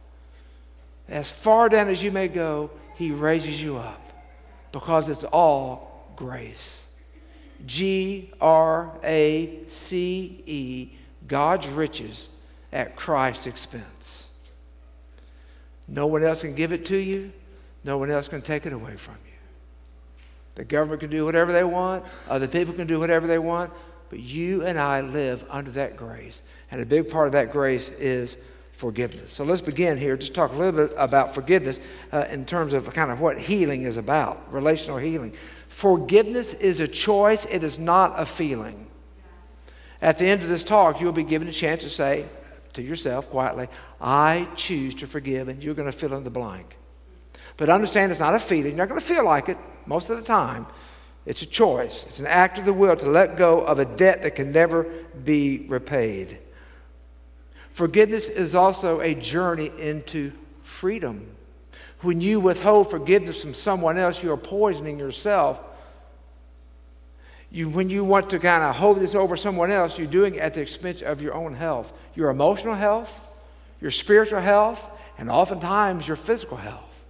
as 1.08 1.30
far 1.30 1.68
down 1.68 1.88
as 1.88 2.02
you 2.02 2.10
may 2.10 2.28
go, 2.28 2.70
He 2.98 3.12
raises 3.12 3.62
you 3.62 3.76
up 3.76 4.12
because 4.72 5.08
it's 5.08 5.22
all 5.22 6.12
grace. 6.16 6.88
G 7.64 8.32
R 8.40 8.92
A 9.04 9.60
C 9.68 10.42
E, 10.44 10.90
God's 11.28 11.68
riches 11.68 12.28
at 12.72 12.96
Christ's 12.96 13.46
expense. 13.46 14.28
No 15.86 16.08
one 16.08 16.24
else 16.24 16.40
can 16.42 16.56
give 16.56 16.72
it 16.72 16.84
to 16.86 16.96
you, 16.96 17.32
no 17.84 17.98
one 17.98 18.10
else 18.10 18.26
can 18.26 18.42
take 18.42 18.66
it 18.66 18.72
away 18.72 18.96
from 18.96 19.14
you. 19.24 20.22
The 20.56 20.64
government 20.64 21.00
can 21.00 21.10
do 21.10 21.24
whatever 21.24 21.52
they 21.52 21.62
want, 21.62 22.04
other 22.28 22.48
people 22.48 22.74
can 22.74 22.88
do 22.88 22.98
whatever 22.98 23.28
they 23.28 23.38
want, 23.38 23.72
but 24.10 24.18
you 24.18 24.64
and 24.64 24.76
I 24.76 25.02
live 25.02 25.44
under 25.50 25.70
that 25.72 25.96
grace. 25.96 26.42
And 26.72 26.80
a 26.80 26.86
big 26.86 27.08
part 27.08 27.26
of 27.26 27.32
that 27.32 27.52
grace 27.52 27.90
is 27.90 28.36
forgiveness. 28.78 29.32
So 29.32 29.42
let's 29.42 29.60
begin 29.60 29.98
here. 29.98 30.16
Just 30.16 30.34
talk 30.34 30.52
a 30.52 30.56
little 30.56 30.86
bit 30.86 30.94
about 30.96 31.34
forgiveness 31.34 31.80
uh, 32.12 32.26
in 32.30 32.46
terms 32.46 32.72
of 32.72 32.88
kind 32.94 33.10
of 33.10 33.20
what 33.20 33.36
healing 33.36 33.82
is 33.82 33.96
about, 33.96 34.52
relational 34.52 34.98
healing. 34.98 35.32
Forgiveness 35.66 36.54
is 36.54 36.78
a 36.78 36.86
choice, 36.86 37.44
it 37.46 37.64
is 37.64 37.80
not 37.80 38.12
a 38.16 38.24
feeling. 38.24 38.86
At 40.00 40.18
the 40.18 40.26
end 40.26 40.44
of 40.44 40.48
this 40.48 40.62
talk, 40.62 41.00
you'll 41.00 41.10
be 41.10 41.24
given 41.24 41.48
a 41.48 41.52
chance 41.52 41.82
to 41.82 41.90
say 41.90 42.26
to 42.74 42.80
yourself 42.80 43.28
quietly, 43.30 43.66
I 44.00 44.46
choose 44.54 44.94
to 44.96 45.08
forgive, 45.08 45.48
and 45.48 45.62
you're 45.62 45.74
going 45.74 45.90
to 45.90 45.98
fill 45.98 46.14
in 46.14 46.22
the 46.22 46.30
blank. 46.30 46.76
But 47.56 47.70
understand 47.70 48.12
it's 48.12 48.20
not 48.20 48.36
a 48.36 48.38
feeling. 48.38 48.76
You're 48.76 48.86
not 48.86 48.88
going 48.88 49.00
to 49.00 49.06
feel 49.06 49.24
like 49.24 49.48
it 49.48 49.58
most 49.86 50.08
of 50.08 50.18
the 50.18 50.22
time. 50.22 50.66
It's 51.26 51.42
a 51.42 51.46
choice, 51.46 52.04
it's 52.06 52.20
an 52.20 52.26
act 52.26 52.58
of 52.58 52.64
the 52.64 52.72
will 52.72 52.94
to 52.94 53.10
let 53.10 53.36
go 53.36 53.58
of 53.58 53.80
a 53.80 53.84
debt 53.84 54.22
that 54.22 54.36
can 54.36 54.52
never 54.52 54.84
be 55.24 55.66
repaid. 55.68 56.38
Forgiveness 57.78 58.28
is 58.28 58.56
also 58.56 59.00
a 59.02 59.14
journey 59.14 59.70
into 59.78 60.32
freedom. 60.64 61.24
When 62.00 62.20
you 62.20 62.40
withhold 62.40 62.90
forgiveness 62.90 63.40
from 63.40 63.54
someone 63.54 63.96
else, 63.96 64.20
you 64.20 64.32
are 64.32 64.36
poisoning 64.36 64.98
yourself. 64.98 65.60
You, 67.52 67.68
when 67.68 67.88
you 67.88 68.04
want 68.04 68.30
to 68.30 68.40
kind 68.40 68.64
of 68.64 68.74
hold 68.74 68.98
this 68.98 69.14
over 69.14 69.36
someone 69.36 69.70
else, 69.70 69.96
you're 69.96 70.08
doing 70.08 70.34
it 70.34 70.40
at 70.40 70.54
the 70.54 70.60
expense 70.60 71.02
of 71.02 71.22
your 71.22 71.34
own 71.34 71.54
health, 71.54 71.92
your 72.16 72.30
emotional 72.30 72.74
health, 72.74 73.28
your 73.80 73.92
spiritual 73.92 74.40
health, 74.40 74.84
and 75.16 75.30
oftentimes 75.30 76.08
your 76.08 76.16
physical 76.16 76.56
health. 76.56 77.00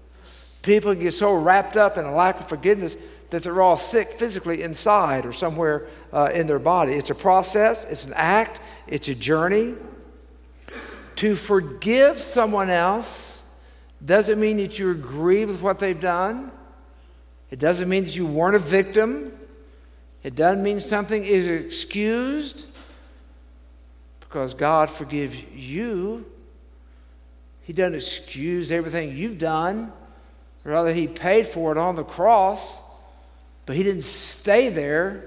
People 0.60 0.94
get 0.94 1.14
so 1.14 1.34
wrapped 1.34 1.78
up 1.78 1.96
in 1.96 2.04
a 2.04 2.14
lack 2.14 2.40
of 2.40 2.46
forgiveness 2.46 2.98
that 3.30 3.42
they're 3.42 3.62
all 3.62 3.78
sick 3.78 4.12
physically 4.12 4.62
inside 4.62 5.24
or 5.24 5.32
somewhere 5.32 5.86
uh, 6.12 6.28
in 6.34 6.46
their 6.46 6.58
body. 6.58 6.92
It's 6.92 7.08
a 7.08 7.14
process, 7.14 7.86
it's 7.86 8.04
an 8.04 8.12
act, 8.14 8.60
it's 8.86 9.08
a 9.08 9.14
journey. 9.14 9.74
To 11.18 11.34
forgive 11.34 12.20
someone 12.20 12.70
else 12.70 13.44
doesn't 14.04 14.38
mean 14.38 14.58
that 14.58 14.78
you 14.78 14.92
agree 14.92 15.44
with 15.46 15.60
what 15.60 15.80
they've 15.80 16.00
done. 16.00 16.52
It 17.50 17.58
doesn't 17.58 17.88
mean 17.88 18.04
that 18.04 18.14
you 18.14 18.24
weren't 18.24 18.54
a 18.54 18.60
victim. 18.60 19.32
It 20.22 20.36
doesn't 20.36 20.62
mean 20.62 20.78
something 20.78 21.24
is 21.24 21.48
excused 21.48 22.68
because 24.20 24.54
God 24.54 24.90
forgives 24.90 25.42
you. 25.52 26.24
He 27.62 27.72
doesn't 27.72 27.96
excuse 27.96 28.70
everything 28.70 29.16
you've 29.16 29.38
done. 29.38 29.92
Rather, 30.62 30.94
He 30.94 31.08
paid 31.08 31.48
for 31.48 31.72
it 31.72 31.78
on 31.78 31.96
the 31.96 32.04
cross, 32.04 32.78
but 33.66 33.74
He 33.74 33.82
didn't 33.82 34.04
stay 34.04 34.68
there. 34.68 35.24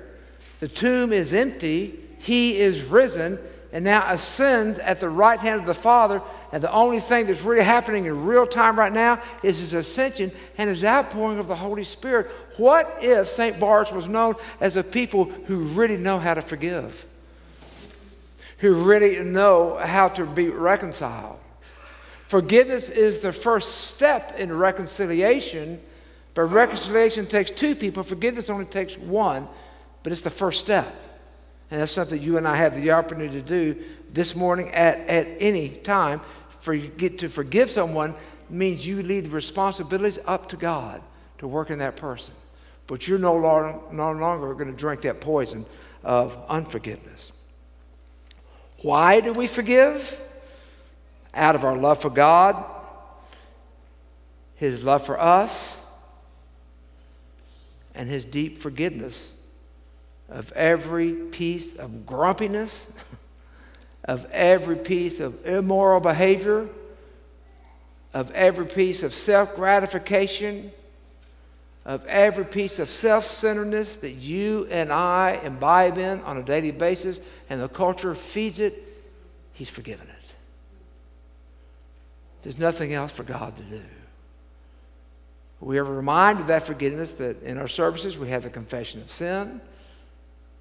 The 0.61 0.69
tomb 0.69 1.11
is 1.11 1.33
empty. 1.33 1.99
He 2.17 2.59
is 2.59 2.81
risen 2.81 3.39
and 3.73 3.85
now 3.85 4.05
ascends 4.11 4.79
at 4.79 4.99
the 4.99 5.09
right 5.09 5.39
hand 5.39 5.61
of 5.61 5.65
the 5.65 5.73
Father. 5.73 6.21
And 6.51 6.61
the 6.61 6.71
only 6.73 6.99
thing 6.99 7.27
that's 7.27 7.41
really 7.41 7.63
happening 7.63 8.05
in 8.05 8.25
real 8.25 8.45
time 8.45 8.77
right 8.77 8.91
now 8.91 9.21
is 9.43 9.59
his 9.59 9.73
ascension 9.73 10.31
and 10.57 10.69
his 10.69 10.83
outpouring 10.83 11.39
of 11.39 11.47
the 11.47 11.55
Holy 11.55 11.85
Spirit. 11.85 12.27
What 12.57 12.97
if 13.01 13.27
St. 13.27 13.59
Bart's 13.59 13.91
was 13.91 14.09
known 14.09 14.35
as 14.59 14.75
a 14.75 14.83
people 14.83 15.25
who 15.25 15.59
really 15.59 15.97
know 15.97 16.19
how 16.19 16.33
to 16.33 16.41
forgive? 16.41 17.05
Who 18.57 18.73
really 18.73 19.23
know 19.23 19.77
how 19.77 20.09
to 20.09 20.25
be 20.25 20.49
reconciled? 20.49 21.39
Forgiveness 22.27 22.89
is 22.89 23.19
the 23.19 23.31
first 23.31 23.87
step 23.87 24.37
in 24.37 24.53
reconciliation, 24.53 25.81
but 26.33 26.43
reconciliation 26.43 27.25
takes 27.25 27.51
two 27.51 27.75
people. 27.75 28.03
Forgiveness 28.03 28.49
only 28.49 28.65
takes 28.65 28.97
one, 28.97 29.47
but 30.03 30.11
it's 30.11 30.21
the 30.21 30.29
first 30.29 30.59
step. 30.59 31.10
And 31.71 31.79
that's 31.79 31.93
something 31.93 32.21
you 32.21 32.37
and 32.37 32.45
I 32.45 32.57
have 32.57 32.75
the 32.75 32.91
opportunity 32.91 33.41
to 33.41 33.41
do 33.41 33.81
this 34.11 34.35
morning 34.35 34.69
at, 34.71 34.99
at 35.07 35.25
any 35.39 35.69
time. 35.69 36.19
For 36.49 36.73
you 36.73 36.89
get 36.89 37.19
to 37.19 37.29
forgive 37.29 37.71
someone 37.71 38.13
means 38.49 38.85
you 38.85 39.01
leave 39.01 39.29
the 39.29 39.29
responsibilities 39.31 40.19
up 40.27 40.49
to 40.49 40.57
God 40.57 41.01
to 41.37 41.47
work 41.47 41.69
in 41.69 41.79
that 41.79 41.95
person. 41.95 42.35
But 42.87 43.07
you're 43.07 43.17
no 43.17 43.35
longer, 43.35 43.79
no 43.91 44.11
longer 44.11 44.53
going 44.53 44.67
to 44.69 44.77
drink 44.77 45.01
that 45.01 45.21
poison 45.21 45.65
of 46.03 46.37
unforgiveness. 46.49 47.31
Why 48.81 49.21
do 49.21 49.31
we 49.31 49.47
forgive? 49.47 50.19
Out 51.33 51.55
of 51.55 51.63
our 51.63 51.77
love 51.77 52.01
for 52.01 52.09
God, 52.09 52.65
His 54.55 54.83
love 54.83 55.05
for 55.05 55.17
us, 55.17 55.81
and 57.95 58.09
His 58.09 58.25
deep 58.25 58.57
forgiveness 58.57 59.33
of 60.31 60.51
every 60.53 61.11
piece 61.11 61.77
of 61.77 62.05
grumpiness, 62.05 62.91
of 64.05 64.25
every 64.31 64.77
piece 64.77 65.19
of 65.19 65.45
immoral 65.45 65.99
behavior, 65.99 66.67
of 68.13 68.31
every 68.31 68.65
piece 68.65 69.03
of 69.03 69.13
self 69.13 69.55
gratification, 69.55 70.71
of 71.85 72.05
every 72.05 72.45
piece 72.45 72.79
of 72.79 72.89
self 72.89 73.25
centeredness 73.25 73.97
that 73.97 74.11
you 74.13 74.67
and 74.71 74.91
I 74.91 75.39
imbibe 75.43 75.97
in 75.97 76.21
on 76.21 76.37
a 76.37 76.43
daily 76.43 76.71
basis, 76.71 77.19
and 77.49 77.61
the 77.61 77.67
culture 77.67 78.15
feeds 78.15 78.59
it, 78.59 78.87
He's 79.53 79.69
forgiven 79.69 80.07
it. 80.07 80.15
There's 82.41 82.57
nothing 82.57 82.93
else 82.93 83.11
for 83.11 83.23
God 83.23 83.55
to 83.57 83.63
do. 83.63 83.81
We 85.59 85.77
are 85.77 85.83
reminded 85.83 86.41
of 86.41 86.47
that 86.47 86.65
forgiveness 86.65 87.11
that 87.13 87.43
in 87.43 87.59
our 87.59 87.67
services 87.67 88.17
we 88.17 88.29
have 88.29 88.45
a 88.47 88.49
confession 88.49 89.01
of 89.01 89.11
sin. 89.11 89.61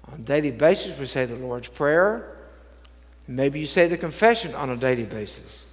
On 0.07 0.15
a 0.15 0.23
daily 0.23 0.51
basis, 0.51 0.97
we 0.97 1.05
say 1.05 1.25
the 1.25 1.35
Lord's 1.35 1.67
Prayer. 1.67 2.37
Maybe 3.27 3.59
you 3.59 3.65
say 3.65 3.87
the 3.87 3.97
confession 3.97 4.53
on 4.55 4.69
a 4.69 4.77
daily 4.77 5.05
basis. 5.05 5.65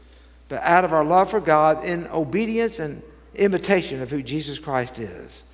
But 0.48 0.62
out 0.62 0.84
of 0.84 0.92
our 0.92 1.04
love 1.04 1.30
for 1.30 1.40
God, 1.40 1.84
in 1.84 2.06
obedience 2.08 2.78
and 2.78 3.02
imitation 3.34 4.02
of 4.02 4.10
who 4.10 4.22
Jesus 4.22 4.58
Christ 4.58 4.98
is, 4.98 5.44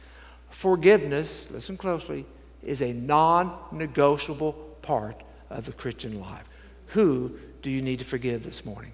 forgiveness, 0.50 1.50
listen 1.50 1.76
closely, 1.76 2.26
is 2.62 2.80
a 2.80 2.92
non 2.92 3.56
negotiable 3.72 4.52
part 4.82 5.22
of 5.50 5.66
the 5.66 5.72
Christian 5.72 6.20
life. 6.20 6.44
Who 6.88 7.38
do 7.62 7.70
you 7.70 7.82
need 7.82 7.98
to 8.00 8.04
forgive 8.04 8.44
this 8.44 8.64
morning? 8.64 8.92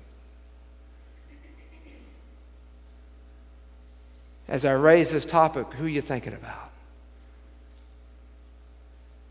As 4.49 4.65
I 4.65 4.73
raise 4.73 5.11
this 5.11 5.25
topic, 5.25 5.73
who 5.75 5.85
are 5.85 5.89
you 5.89 6.01
thinking 6.01 6.33
about? 6.33 6.70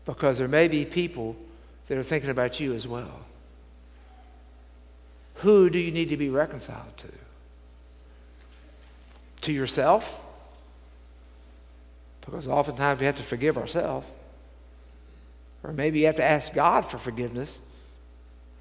Because 0.04 0.38
there 0.38 0.48
may 0.48 0.68
be 0.68 0.84
people 0.84 1.36
that 1.88 1.98
are 1.98 2.02
thinking 2.02 2.30
about 2.30 2.60
you 2.60 2.74
as 2.74 2.86
well. 2.86 3.26
Who 5.36 5.70
do 5.70 5.78
you 5.78 5.90
need 5.90 6.10
to 6.10 6.16
be 6.16 6.28
reconciled 6.28 6.96
to? 6.98 7.08
To 9.42 9.52
yourself? 9.52 10.22
Because 12.20 12.46
oftentimes 12.46 13.00
we 13.00 13.06
have 13.06 13.16
to 13.16 13.22
forgive 13.22 13.56
ourselves. 13.56 14.06
Or 15.62 15.72
maybe 15.72 16.00
you 16.00 16.06
have 16.06 16.16
to 16.16 16.24
ask 16.24 16.54
God 16.54 16.82
for 16.84 16.98
forgiveness 16.98 17.58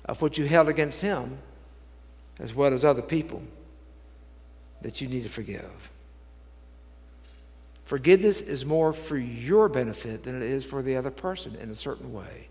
of 0.06 0.22
what 0.22 0.38
you 0.38 0.46
held 0.46 0.70
against 0.70 1.02
Him, 1.02 1.38
as 2.40 2.54
well 2.54 2.74
as 2.74 2.84
other 2.84 3.02
people 3.02 3.44
that 4.82 5.02
you 5.02 5.08
need 5.08 5.24
to 5.24 5.30
forgive. 5.30 5.90
Forgiveness 7.90 8.42
is 8.42 8.68
more 8.68 8.94
for 8.94 9.18
your 9.18 9.68
benefit 9.68 10.22
than 10.22 10.36
it 10.36 10.44
is 10.44 10.64
for 10.64 10.84
the 10.84 10.96
other 10.96 11.10
person 11.10 11.56
in 11.56 11.72
a 11.72 11.74
certain 11.76 12.14
way 12.14 12.48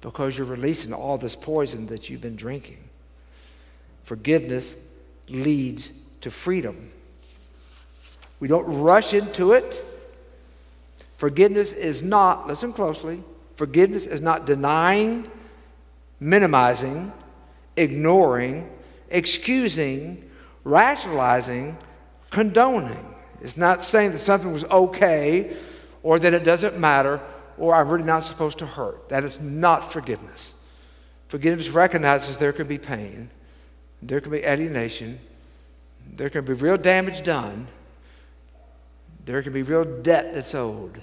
because 0.00 0.38
you're 0.38 0.46
releasing 0.46 0.92
all 0.92 1.18
this 1.18 1.34
poison 1.34 1.88
that 1.88 2.08
you've 2.08 2.20
been 2.20 2.36
drinking. 2.36 2.78
Forgiveness 4.04 4.76
leads 5.28 5.90
to 6.20 6.30
freedom. 6.30 6.92
We 8.38 8.46
don't 8.46 8.82
rush 8.82 9.14
into 9.14 9.50
it. 9.50 9.84
Forgiveness 11.16 11.72
is 11.72 12.04
not, 12.04 12.46
listen 12.46 12.72
closely, 12.72 13.24
forgiveness 13.56 14.06
is 14.06 14.20
not 14.20 14.46
denying, 14.46 15.28
minimizing, 16.20 17.12
ignoring, 17.76 18.70
excusing, 19.10 20.30
rationalizing, 20.62 21.76
condoning. 22.30 23.15
It's 23.42 23.56
not 23.56 23.82
saying 23.82 24.12
that 24.12 24.18
something 24.18 24.52
was 24.52 24.64
okay 24.64 25.56
or 26.02 26.18
that 26.18 26.32
it 26.34 26.44
doesn't 26.44 26.78
matter. 26.78 27.20
or 27.58 27.74
I'm 27.74 27.88
really 27.88 28.04
not 28.04 28.22
supposed 28.22 28.58
to 28.58 28.66
hurt. 28.66 29.08
That 29.08 29.24
is 29.24 29.40
not 29.40 29.90
forgiveness. 29.90 30.54
Forgiveness 31.28 31.70
recognizes 31.70 32.36
there 32.36 32.52
can 32.52 32.66
be 32.66 32.78
pain, 32.78 33.30
there 34.02 34.20
can 34.20 34.30
be 34.30 34.44
alienation, 34.44 35.18
there 36.14 36.30
can 36.30 36.44
be 36.44 36.52
real 36.52 36.76
damage 36.76 37.24
done, 37.24 37.66
there 39.24 39.42
can 39.42 39.52
be 39.52 39.62
real 39.62 39.84
debt 39.84 40.34
that's 40.34 40.54
owed. 40.54 41.02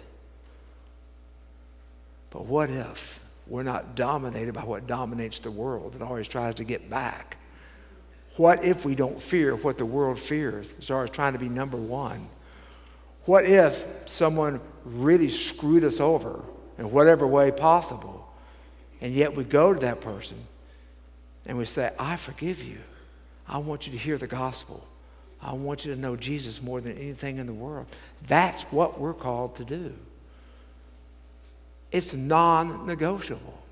But 2.29 2.45
what 2.45 2.69
if 2.69 3.19
we're 3.47 3.63
not 3.63 3.95
dominated 3.95 4.53
by 4.53 4.63
what 4.63 4.87
dominates 4.87 5.39
the 5.39 5.51
world 5.51 5.93
that 5.93 6.01
always 6.01 6.27
tries 6.27 6.55
to 6.55 6.63
get 6.63 6.89
back? 6.89 7.37
What 8.37 8.65
if 8.65 8.85
we 8.85 8.95
don't 8.95 9.21
fear 9.21 9.55
what 9.55 9.77
the 9.77 9.85
world 9.85 10.19
fears 10.19 10.73
as 10.79 10.87
far 10.87 11.03
as 11.03 11.09
trying 11.09 11.33
to 11.33 11.39
be 11.39 11.49
number 11.49 11.77
one? 11.77 12.27
What 13.25 13.45
if 13.45 13.85
someone 14.05 14.59
really 14.85 15.29
screwed 15.29 15.83
us 15.83 15.99
over 15.99 16.43
in 16.77 16.91
whatever 16.91 17.27
way 17.27 17.51
possible, 17.51 18.27
and 19.01 19.13
yet 19.13 19.35
we 19.35 19.43
go 19.43 19.73
to 19.73 19.79
that 19.81 20.01
person 20.01 20.37
and 21.47 21.57
we 21.57 21.65
say, 21.65 21.91
I 21.99 22.15
forgive 22.15 22.63
you. 22.63 22.79
I 23.47 23.57
want 23.57 23.85
you 23.85 23.93
to 23.93 23.99
hear 23.99 24.17
the 24.17 24.27
gospel. 24.27 24.85
I 25.41 25.53
want 25.53 25.85
you 25.85 25.93
to 25.93 25.99
know 25.99 26.15
Jesus 26.15 26.61
more 26.61 26.79
than 26.79 26.97
anything 26.97 27.37
in 27.37 27.45
the 27.45 27.53
world. 27.53 27.85
That's 28.27 28.63
what 28.63 28.99
we're 28.99 29.13
called 29.13 29.57
to 29.57 29.65
do. 29.65 29.93
It's 31.91 32.13
non 32.13 32.85
negotiable. 32.85 33.62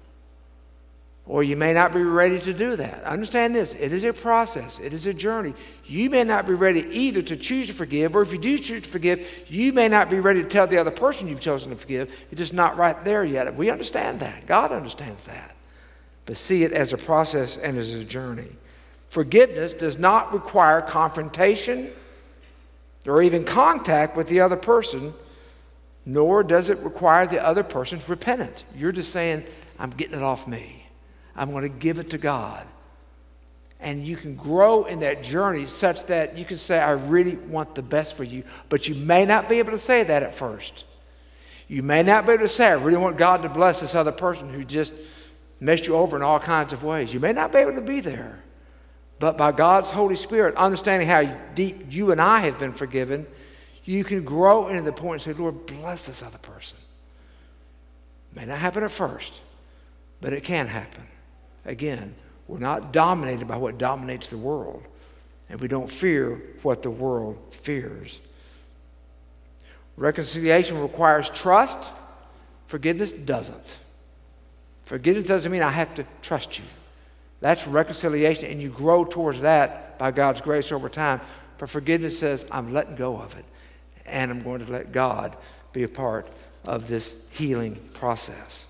Or 1.27 1.43
you 1.43 1.55
may 1.55 1.71
not 1.73 1.93
be 1.93 2.01
ready 2.01 2.39
to 2.41 2.53
do 2.53 2.75
that. 2.75 3.03
Understand 3.03 3.53
this 3.55 3.73
it 3.75 3.93
is 3.93 4.03
a 4.03 4.11
process, 4.11 4.79
it 4.79 4.91
is 4.91 5.05
a 5.05 5.13
journey. 5.13 5.53
You 5.85 6.09
may 6.09 6.23
not 6.23 6.47
be 6.47 6.53
ready 6.53 6.85
either 6.91 7.21
to 7.21 7.37
choose 7.37 7.67
to 7.67 7.73
forgive, 7.73 8.15
or 8.15 8.21
if 8.21 8.31
you 8.31 8.39
do 8.39 8.57
choose 8.57 8.81
to 8.81 8.89
forgive, 8.89 9.45
you 9.47 9.71
may 9.71 9.87
not 9.87 10.09
be 10.09 10.19
ready 10.19 10.41
to 10.41 10.49
tell 10.49 10.67
the 10.67 10.79
other 10.79 10.91
person 10.91 11.27
you've 11.27 11.39
chosen 11.39 11.69
to 11.69 11.77
forgive. 11.77 12.25
It's 12.31 12.39
just 12.39 12.53
not 12.53 12.77
right 12.77 13.01
there 13.05 13.23
yet. 13.23 13.53
We 13.55 13.69
understand 13.69 14.19
that. 14.21 14.47
God 14.47 14.71
understands 14.71 15.23
that. 15.25 15.55
But 16.25 16.37
see 16.37 16.63
it 16.63 16.71
as 16.71 16.93
a 16.93 16.97
process 16.97 17.57
and 17.57 17.77
as 17.77 17.93
a 17.93 18.03
journey. 18.03 18.49
Forgiveness 19.09 19.73
does 19.73 19.99
not 19.99 20.33
require 20.33 20.81
confrontation 20.81 21.89
or 23.05 23.21
even 23.21 23.43
contact 23.43 24.15
with 24.15 24.27
the 24.27 24.39
other 24.39 24.55
person, 24.55 25.13
nor 26.05 26.43
does 26.43 26.69
it 26.69 26.77
require 26.79 27.27
the 27.27 27.45
other 27.45 27.63
person's 27.63 28.07
repentance. 28.07 28.63
You're 28.75 28.91
just 28.91 29.11
saying, 29.11 29.43
I'm 29.79 29.91
getting 29.91 30.17
it 30.17 30.23
off 30.23 30.47
me. 30.47 30.80
I'm 31.35 31.51
going 31.51 31.63
to 31.63 31.69
give 31.69 32.00
it 32.00 32.09
to 32.11 32.17
God. 32.17 32.65
And 33.79 34.05
you 34.05 34.15
can 34.15 34.35
grow 34.35 34.85
in 34.85 35.00
that 35.00 35.23
journey 35.23 35.65
such 35.65 36.05
that 36.05 36.38
you 36.38 36.45
can 36.45 36.57
say, 36.57 36.79
I 36.79 36.91
really 36.91 37.35
want 37.35 37.73
the 37.73 37.81
best 37.81 38.15
for 38.15 38.23
you. 38.23 38.43
But 38.69 38.88
you 38.88 38.93
may 38.93 39.25
not 39.25 39.50
be 39.50 39.57
able 39.57 39.71
to 39.71 39.79
say 39.79 40.03
that 40.03 40.21
at 40.21 40.35
first. 40.35 40.85
You 41.67 41.81
may 41.81 42.03
not 42.03 42.27
be 42.27 42.33
able 42.33 42.43
to 42.43 42.50
say, 42.50 42.67
I 42.67 42.73
really 42.73 42.97
want 42.97 43.17
God 43.17 43.41
to 43.41 43.50
bless 43.50 43.79
this 43.79 43.95
other 43.95 44.11
person 44.11 44.53
who 44.53 44.63
just 44.63 44.93
messed 45.59 45.88
you 45.88 45.95
over 45.95 46.15
in 46.15 46.21
all 46.21 46.39
kinds 46.39 46.73
of 46.73 46.83
ways. 46.83 47.13
You 47.13 47.19
may 47.19 47.33
not 47.33 47.51
be 47.51 47.59
able 47.59 47.73
to 47.73 47.81
be 47.81 48.01
there. 48.01 48.39
But 49.19 49.38
by 49.38 49.51
God's 49.51 49.89
Holy 49.89 50.15
Spirit, 50.15 50.55
understanding 50.55 51.07
how 51.07 51.23
deep 51.55 51.85
you 51.89 52.11
and 52.11 52.19
I 52.19 52.39
have 52.41 52.59
been 52.59 52.73
forgiven, 52.73 53.25
you 53.85 54.03
can 54.03 54.23
grow 54.23 54.67
into 54.67 54.83
the 54.83 54.91
point 54.91 55.25
and 55.25 55.35
say, 55.35 55.39
Lord, 55.39 55.65
bless 55.65 56.07
this 56.07 56.21
other 56.21 56.39
person. 56.39 56.77
May 58.35 58.45
not 58.45 58.57
happen 58.57 58.83
at 58.83 58.91
first, 58.91 59.41
but 60.21 60.33
it 60.33 60.43
can 60.43 60.67
happen. 60.67 61.03
Again, 61.65 62.13
we're 62.47 62.59
not 62.59 62.91
dominated 62.91 63.47
by 63.47 63.57
what 63.57 63.77
dominates 63.77 64.27
the 64.27 64.37
world, 64.37 64.83
and 65.49 65.59
we 65.59 65.67
don't 65.67 65.89
fear 65.89 66.41
what 66.63 66.83
the 66.83 66.91
world 66.91 67.37
fears. 67.51 68.19
Reconciliation 69.97 70.81
requires 70.81 71.29
trust, 71.29 71.91
forgiveness 72.67 73.11
doesn't. 73.11 73.77
Forgiveness 74.83 75.27
doesn't 75.27 75.51
mean 75.51 75.63
I 75.63 75.69
have 75.69 75.95
to 75.95 76.05
trust 76.21 76.59
you. 76.59 76.65
That's 77.39 77.67
reconciliation, 77.67 78.49
and 78.49 78.61
you 78.61 78.69
grow 78.69 79.05
towards 79.05 79.41
that 79.41 79.97
by 79.97 80.11
God's 80.11 80.41
grace 80.41 80.71
over 80.71 80.89
time. 80.89 81.21
But 81.57 81.69
forgiveness 81.69 82.17
says, 82.17 82.45
I'm 82.51 82.73
letting 82.73 82.95
go 82.95 83.17
of 83.17 83.37
it, 83.37 83.45
and 84.05 84.31
I'm 84.31 84.41
going 84.41 84.65
to 84.65 84.71
let 84.71 84.91
God 84.91 85.37
be 85.73 85.83
a 85.83 85.87
part 85.87 86.27
of 86.65 86.87
this 86.87 87.15
healing 87.31 87.79
process. 87.93 88.67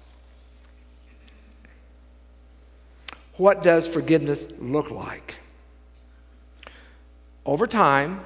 What 3.42 3.64
does 3.64 3.88
forgiveness 3.88 4.46
look 4.60 4.92
like? 4.92 5.38
Over 7.44 7.66
time, 7.66 8.22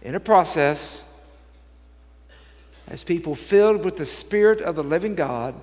in 0.00 0.14
a 0.14 0.20
process, 0.20 1.04
as 2.88 3.04
people 3.04 3.34
filled 3.34 3.84
with 3.84 3.98
the 3.98 4.06
Spirit 4.06 4.62
of 4.62 4.76
the 4.76 4.82
living 4.82 5.14
God, 5.14 5.54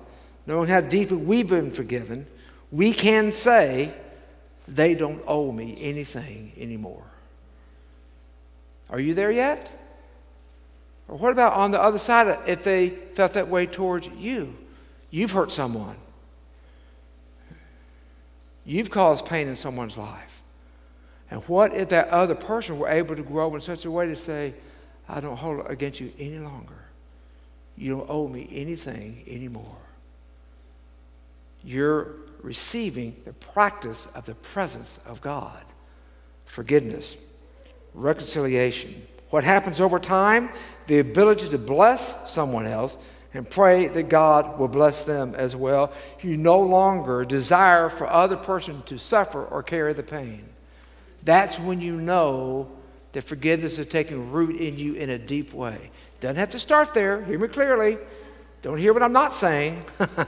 knowing 0.46 0.68
how 0.68 0.80
deeply 0.80 1.16
we've 1.16 1.48
been 1.48 1.72
forgiven, 1.72 2.28
we 2.70 2.92
can 2.92 3.32
say, 3.32 3.92
they 4.68 4.94
don't 4.94 5.24
owe 5.26 5.50
me 5.50 5.76
anything 5.80 6.52
anymore. 6.56 7.02
Are 8.90 9.00
you 9.00 9.12
there 9.12 9.32
yet? 9.32 9.72
Or 11.08 11.16
what 11.16 11.32
about 11.32 11.54
on 11.54 11.72
the 11.72 11.82
other 11.82 11.98
side, 11.98 12.38
if 12.46 12.62
they 12.62 12.90
felt 12.90 13.32
that 13.32 13.48
way 13.48 13.66
towards 13.66 14.06
you? 14.06 14.56
You've 15.10 15.32
hurt 15.32 15.50
someone. 15.50 15.96
You've 18.64 18.90
caused 18.90 19.26
pain 19.26 19.48
in 19.48 19.56
someone's 19.56 19.96
life. 19.96 20.42
And 21.30 21.42
what 21.44 21.74
if 21.74 21.88
that 21.88 22.08
other 22.08 22.34
person 22.34 22.78
were 22.78 22.88
able 22.88 23.16
to 23.16 23.22
grow 23.22 23.54
in 23.54 23.60
such 23.60 23.84
a 23.84 23.90
way 23.90 24.06
to 24.06 24.16
say, 24.16 24.54
I 25.08 25.20
don't 25.20 25.36
hold 25.36 25.60
it 25.60 25.66
against 25.70 26.00
you 26.00 26.12
any 26.18 26.38
longer. 26.38 26.74
You 27.76 27.96
don't 27.96 28.06
owe 28.08 28.28
me 28.28 28.48
anything 28.52 29.24
anymore. 29.26 29.76
You're 31.64 32.08
receiving 32.42 33.16
the 33.24 33.32
practice 33.32 34.06
of 34.14 34.26
the 34.26 34.34
presence 34.34 34.98
of 35.06 35.20
God. 35.20 35.64
Forgiveness, 36.44 37.16
reconciliation. 37.94 39.06
What 39.30 39.44
happens 39.44 39.80
over 39.80 39.98
time? 39.98 40.50
The 40.86 40.98
ability 40.98 41.48
to 41.48 41.58
bless 41.58 42.30
someone 42.30 42.66
else 42.66 42.98
and 43.34 43.48
pray 43.48 43.88
that 43.88 44.08
God 44.08 44.58
will 44.58 44.68
bless 44.68 45.04
them 45.04 45.34
as 45.34 45.56
well. 45.56 45.92
You 46.20 46.36
no 46.36 46.60
longer 46.60 47.24
desire 47.24 47.88
for 47.88 48.06
other 48.06 48.36
person 48.36 48.82
to 48.82 48.98
suffer 48.98 49.44
or 49.44 49.62
carry 49.62 49.92
the 49.94 50.02
pain. 50.02 50.44
That's 51.22 51.58
when 51.58 51.80
you 51.80 51.96
know 51.96 52.70
that 53.12 53.22
forgiveness 53.22 53.78
is 53.78 53.86
taking 53.86 54.32
root 54.32 54.56
in 54.56 54.78
you 54.78 54.94
in 54.94 55.10
a 55.10 55.18
deep 55.18 55.54
way. 55.54 55.90
Doesn't 56.20 56.36
have 56.36 56.50
to 56.50 56.58
start 56.58 56.94
there. 56.94 57.24
Hear 57.24 57.38
me 57.38 57.48
clearly. 57.48 57.98
Don't 58.60 58.78
hear 58.78 58.92
what 58.92 59.02
I'm 59.02 59.12
not 59.12 59.34
saying. 59.34 59.82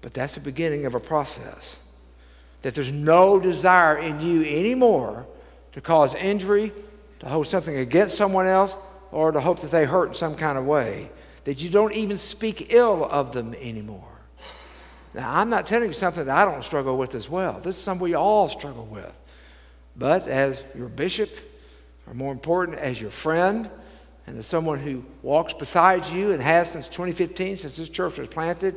But 0.00 0.14
that's 0.14 0.34
the 0.34 0.40
beginning 0.40 0.86
of 0.86 0.94
a 0.94 1.00
process. 1.00 1.76
That 2.62 2.74
there's 2.74 2.92
no 2.92 3.38
desire 3.40 3.98
in 3.98 4.20
you 4.20 4.42
anymore 4.42 5.26
to 5.72 5.80
cause 5.80 6.14
injury, 6.14 6.72
to 7.20 7.26
hold 7.26 7.46
something 7.46 7.76
against 7.76 8.16
someone 8.16 8.46
else, 8.46 8.76
or 9.10 9.32
to 9.32 9.40
hope 9.40 9.60
that 9.60 9.70
they 9.70 9.84
hurt 9.84 10.08
in 10.08 10.14
some 10.14 10.36
kind 10.36 10.58
of 10.58 10.66
way. 10.66 11.10
That 11.48 11.62
you 11.62 11.70
don't 11.70 11.94
even 11.94 12.18
speak 12.18 12.74
ill 12.74 13.06
of 13.06 13.32
them 13.32 13.54
anymore. 13.54 14.12
Now, 15.14 15.34
I'm 15.34 15.48
not 15.48 15.66
telling 15.66 15.88
you 15.88 15.94
something 15.94 16.26
that 16.26 16.36
I 16.36 16.44
don't 16.44 16.62
struggle 16.62 16.98
with 16.98 17.14
as 17.14 17.30
well. 17.30 17.54
This 17.54 17.78
is 17.78 17.82
something 17.82 18.02
we 18.02 18.12
all 18.12 18.50
struggle 18.50 18.84
with. 18.84 19.10
But 19.96 20.28
as 20.28 20.62
your 20.76 20.88
bishop, 20.88 21.30
or 22.06 22.12
more 22.12 22.32
important, 22.32 22.76
as 22.76 23.00
your 23.00 23.10
friend, 23.10 23.70
and 24.26 24.36
as 24.36 24.46
someone 24.46 24.78
who 24.78 25.06
walks 25.22 25.54
beside 25.54 26.04
you 26.08 26.32
and 26.32 26.42
has 26.42 26.70
since 26.70 26.86
2015, 26.86 27.56
since 27.56 27.78
this 27.78 27.88
church 27.88 28.18
was 28.18 28.28
planted, 28.28 28.74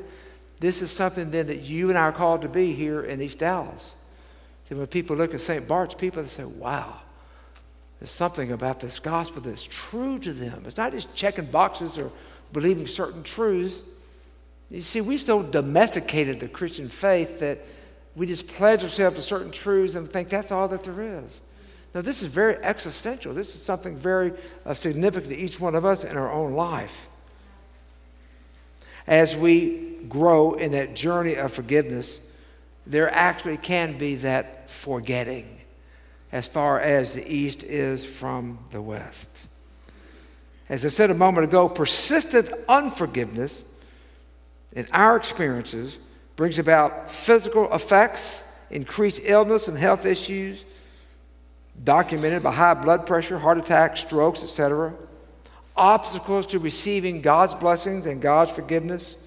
this 0.61 0.81
is 0.81 0.91
something 0.91 1.29
then 1.29 1.47
that 1.47 1.63
you 1.63 1.89
and 1.89 1.97
I 1.97 2.03
are 2.03 2.13
called 2.13 2.41
to 2.43 2.47
be 2.47 2.71
here 2.71 3.01
in 3.01 3.21
East 3.21 3.39
Dallas. 3.39 3.95
So 4.69 4.77
when 4.77 4.87
people 4.87 5.17
look 5.17 5.33
at 5.33 5.41
St. 5.41 5.67
Bart's, 5.67 5.95
people 5.95 6.25
say, 6.25 6.45
wow, 6.45 7.01
there's 7.99 8.11
something 8.11 8.53
about 8.53 8.79
this 8.79 8.97
gospel 8.97 9.41
that's 9.41 9.65
true 9.65 10.19
to 10.19 10.31
them. 10.31 10.63
It's 10.65 10.77
not 10.77 10.93
just 10.93 11.13
checking 11.13 11.47
boxes 11.47 11.97
or 11.97 12.09
believing 12.53 12.87
certain 12.87 13.23
truths. 13.23 13.83
You 14.69 14.81
see, 14.81 15.01
we've 15.01 15.21
so 15.21 15.43
domesticated 15.43 16.39
the 16.39 16.47
Christian 16.47 16.87
faith 16.87 17.39
that 17.39 17.59
we 18.15 18.25
just 18.25 18.47
pledge 18.47 18.83
ourselves 18.83 19.15
to 19.17 19.21
certain 19.21 19.51
truths 19.51 19.95
and 19.95 20.07
think 20.07 20.29
that's 20.29 20.51
all 20.51 20.67
that 20.67 20.83
there 20.83 21.01
is. 21.01 21.39
Now, 21.93 22.01
this 22.01 22.21
is 22.21 22.27
very 22.29 22.55
existential. 22.57 23.33
This 23.33 23.53
is 23.53 23.61
something 23.61 23.97
very 23.97 24.33
uh, 24.65 24.73
significant 24.73 25.33
to 25.33 25.37
each 25.37 25.59
one 25.59 25.75
of 25.75 25.85
us 25.85 26.03
in 26.03 26.17
our 26.17 26.31
own 26.31 26.53
life. 26.53 27.09
As 29.07 29.35
we 29.35 29.97
grow 30.07 30.53
in 30.53 30.71
that 30.71 30.95
journey 30.95 31.35
of 31.35 31.51
forgiveness, 31.51 32.21
there 32.87 33.13
actually 33.13 33.57
can 33.57 33.97
be 33.97 34.15
that 34.15 34.69
forgetting 34.69 35.59
as 36.31 36.47
far 36.47 36.79
as 36.79 37.13
the 37.13 37.29
east 37.29 37.63
is 37.63 38.05
from 38.05 38.59
the 38.71 38.81
west. 38.81 39.47
As 40.71 40.85
I 40.85 40.87
said 40.87 41.11
a 41.11 41.13
moment 41.13 41.43
ago, 41.43 41.67
persistent 41.67 42.49
unforgiveness 42.69 43.65
in 44.71 44.87
our 44.93 45.17
experiences 45.17 45.97
brings 46.37 46.59
about 46.59 47.11
physical 47.11 47.71
effects, 47.73 48.41
increased 48.69 49.19
illness 49.25 49.67
and 49.67 49.77
health 49.77 50.05
issues, 50.05 50.63
documented 51.83 52.41
by 52.41 52.53
high 52.53 52.73
blood 52.73 53.05
pressure, 53.05 53.37
heart 53.37 53.57
attacks, 53.57 53.99
strokes, 53.99 54.43
etc. 54.43 54.93
obstacles 55.75 56.45
to 56.45 56.57
receiving 56.57 57.19
God's 57.19 57.53
blessings 57.53 58.05
and 58.05 58.21
God's 58.21 58.53
forgiveness, 58.53 59.17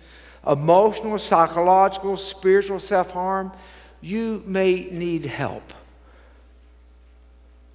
emotional, 0.46 1.18
psychological, 1.18 2.16
spiritual 2.16 2.80
self 2.80 3.10
harm, 3.10 3.52
you 4.00 4.42
may 4.46 4.88
need 4.90 5.26
help 5.26 5.74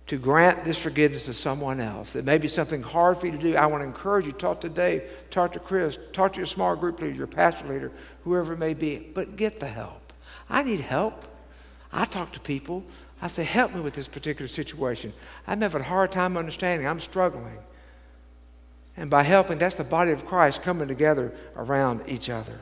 to 0.09 0.17
grant 0.17 0.63
this 0.63 0.79
forgiveness 0.79 1.25
to 1.25 1.33
someone 1.35 1.79
else. 1.79 2.15
It 2.15 2.25
may 2.25 2.39
be 2.39 2.47
something 2.47 2.81
hard 2.81 3.19
for 3.19 3.27
you 3.27 3.31
to 3.33 3.37
do. 3.37 3.55
I 3.55 3.67
want 3.67 3.83
to 3.83 3.87
encourage 3.87 4.25
you 4.25 4.31
talk 4.31 4.59
to 4.61 4.69
Dave, 4.69 5.03
talk 5.29 5.51
to 5.51 5.59
Chris, 5.59 5.99
talk 6.13 6.33
to 6.33 6.37
your 6.37 6.47
small 6.47 6.75
group 6.75 6.99
leader, 6.99 7.13
your 7.13 7.27
pastor 7.27 7.67
leader, 7.67 7.91
whoever 8.23 8.53
it 8.53 8.57
may 8.57 8.73
be, 8.73 8.97
but 8.97 9.35
get 9.35 9.59
the 9.59 9.67
help. 9.67 10.11
I 10.49 10.63
need 10.63 10.79
help. 10.79 11.25
I 11.93 12.05
talk 12.05 12.31
to 12.31 12.39
people. 12.39 12.83
I 13.21 13.27
say, 13.27 13.43
help 13.43 13.75
me 13.75 13.81
with 13.81 13.93
this 13.93 14.07
particular 14.07 14.47
situation. 14.47 15.13
I'm 15.45 15.61
having 15.61 15.81
a 15.81 15.85
hard 15.85 16.11
time 16.11 16.37
understanding. 16.37 16.87
I'm 16.87 16.99
struggling. 16.99 17.59
And 18.97 19.11
by 19.11 19.21
helping, 19.21 19.59
that's 19.59 19.75
the 19.75 19.83
body 19.83 20.09
of 20.09 20.25
Christ 20.25 20.63
coming 20.63 20.87
together 20.87 21.35
around 21.55 22.01
each 22.07 22.31
other. 22.31 22.57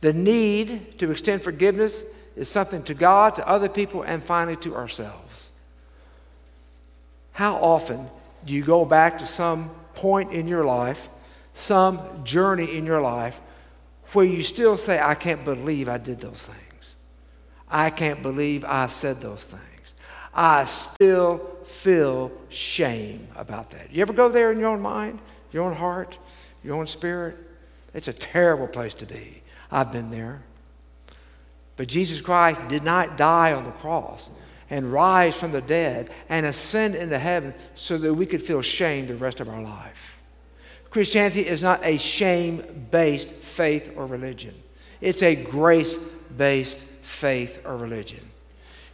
The 0.00 0.14
need 0.14 0.98
to 0.98 1.10
extend 1.10 1.42
forgiveness 1.42 2.04
is 2.36 2.48
something 2.48 2.82
to 2.84 2.94
God, 2.94 3.34
to 3.36 3.48
other 3.48 3.68
people, 3.68 4.02
and 4.02 4.22
finally 4.22 4.56
to 4.58 4.76
ourselves. 4.76 5.50
How 7.32 7.56
often 7.56 8.06
do 8.44 8.54
you 8.54 8.62
go 8.62 8.84
back 8.84 9.18
to 9.18 9.26
some 9.26 9.70
point 9.94 10.32
in 10.32 10.46
your 10.46 10.64
life, 10.64 11.08
some 11.54 12.24
journey 12.24 12.76
in 12.76 12.86
your 12.86 13.00
life, 13.00 13.40
where 14.12 14.24
you 14.24 14.42
still 14.42 14.76
say, 14.76 15.00
I 15.00 15.14
can't 15.14 15.44
believe 15.44 15.88
I 15.88 15.98
did 15.98 16.20
those 16.20 16.46
things? 16.46 16.94
I 17.68 17.90
can't 17.90 18.22
believe 18.22 18.64
I 18.64 18.86
said 18.86 19.20
those 19.20 19.44
things. 19.44 19.94
I 20.32 20.64
still 20.64 21.38
feel 21.64 22.30
shame 22.48 23.28
about 23.36 23.70
that. 23.70 23.90
You 23.90 24.02
ever 24.02 24.12
go 24.12 24.28
there 24.28 24.52
in 24.52 24.60
your 24.60 24.68
own 24.68 24.80
mind, 24.80 25.18
your 25.50 25.64
own 25.64 25.74
heart, 25.74 26.18
your 26.62 26.76
own 26.76 26.86
spirit? 26.86 27.36
It's 27.94 28.08
a 28.08 28.12
terrible 28.12 28.68
place 28.68 28.94
to 28.94 29.06
be. 29.06 29.42
I've 29.70 29.90
been 29.90 30.10
there. 30.10 30.42
But 31.76 31.88
Jesus 31.88 32.20
Christ 32.20 32.66
did 32.68 32.84
not 32.84 33.16
die 33.16 33.52
on 33.52 33.64
the 33.64 33.70
cross 33.70 34.30
and 34.70 34.92
rise 34.92 35.38
from 35.38 35.52
the 35.52 35.60
dead 35.60 36.10
and 36.28 36.46
ascend 36.46 36.94
into 36.94 37.18
heaven 37.18 37.54
so 37.74 37.98
that 37.98 38.14
we 38.14 38.26
could 38.26 38.42
feel 38.42 38.62
shame 38.62 39.06
the 39.06 39.14
rest 39.14 39.40
of 39.40 39.48
our 39.48 39.62
life. 39.62 40.16
Christianity 40.90 41.46
is 41.46 41.62
not 41.62 41.84
a 41.84 41.98
shame 41.98 42.88
based 42.90 43.34
faith 43.34 43.92
or 43.96 44.06
religion, 44.06 44.54
it's 45.00 45.22
a 45.22 45.34
grace 45.34 45.98
based 46.36 46.84
faith, 47.02 47.60
or 47.64 47.76
religion. 47.76 48.20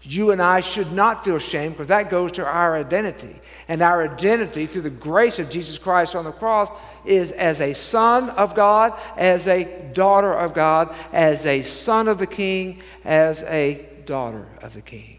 You 0.05 0.33
and 0.33 0.43
I 0.43 0.61
should 0.61 0.93
not 0.93 1.25
feel 1.25 1.39
shame 1.39 1.73
because 1.73 1.89
that 1.89 2.11
goes 2.11 2.33
to 2.33 2.45
our 2.45 2.77
identity. 2.77 3.41
And 3.69 3.83
our 3.83 4.03
identity 4.03 4.67
through 4.67 4.83
the 4.83 4.91
grace 4.91 5.39
of 5.39 5.49
Jesus 5.49 5.79
Christ 5.79 6.17
on 6.17 6.25
the 6.25 6.33
cross 6.33 6.71
is 7.05 7.31
as 7.33 7.61
a 7.61 7.73
son 7.73 8.31
of 8.31 8.55
God, 8.55 8.99
as 9.17 9.47
a 9.47 9.65
daughter 9.95 10.33
of 10.33 10.55
God, 10.55 10.95
as 11.13 11.47
a 11.47 11.63
son 11.63 12.09
of 12.09 12.19
the 12.19 12.27
king, 12.27 12.83
as 13.05 13.45
a 13.45 13.87
daughter 14.05 14.47
of 14.61 14.75
the 14.75 14.83
king. 14.83 15.19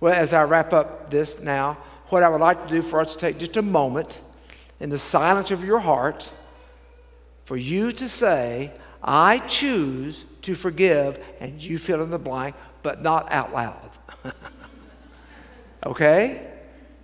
Well, 0.00 0.12
as 0.12 0.34
I 0.34 0.44
wrap 0.44 0.74
up 0.74 1.08
this 1.08 1.40
now, 1.40 1.78
what 2.08 2.22
I 2.22 2.28
would 2.28 2.42
like 2.42 2.62
to 2.62 2.68
do 2.68 2.82
for 2.82 3.00
us 3.00 3.14
to 3.14 3.18
take 3.18 3.38
just 3.38 3.56
a 3.56 3.62
moment 3.62 4.20
in 4.78 4.90
the 4.90 4.98
silence 4.98 5.50
of 5.50 5.64
your 5.64 5.78
heart 5.78 6.30
for 7.46 7.56
you 7.56 7.92
to 7.92 8.08
say, 8.08 8.72
I 9.02 9.38
choose 9.38 10.24
to 10.42 10.54
forgive, 10.54 11.18
and 11.40 11.62
you 11.62 11.78
fill 11.78 12.02
in 12.02 12.10
the 12.10 12.18
blank, 12.18 12.54
but 12.86 13.02
not 13.02 13.32
out 13.32 13.52
loud. 13.52 13.90
okay? 15.86 16.52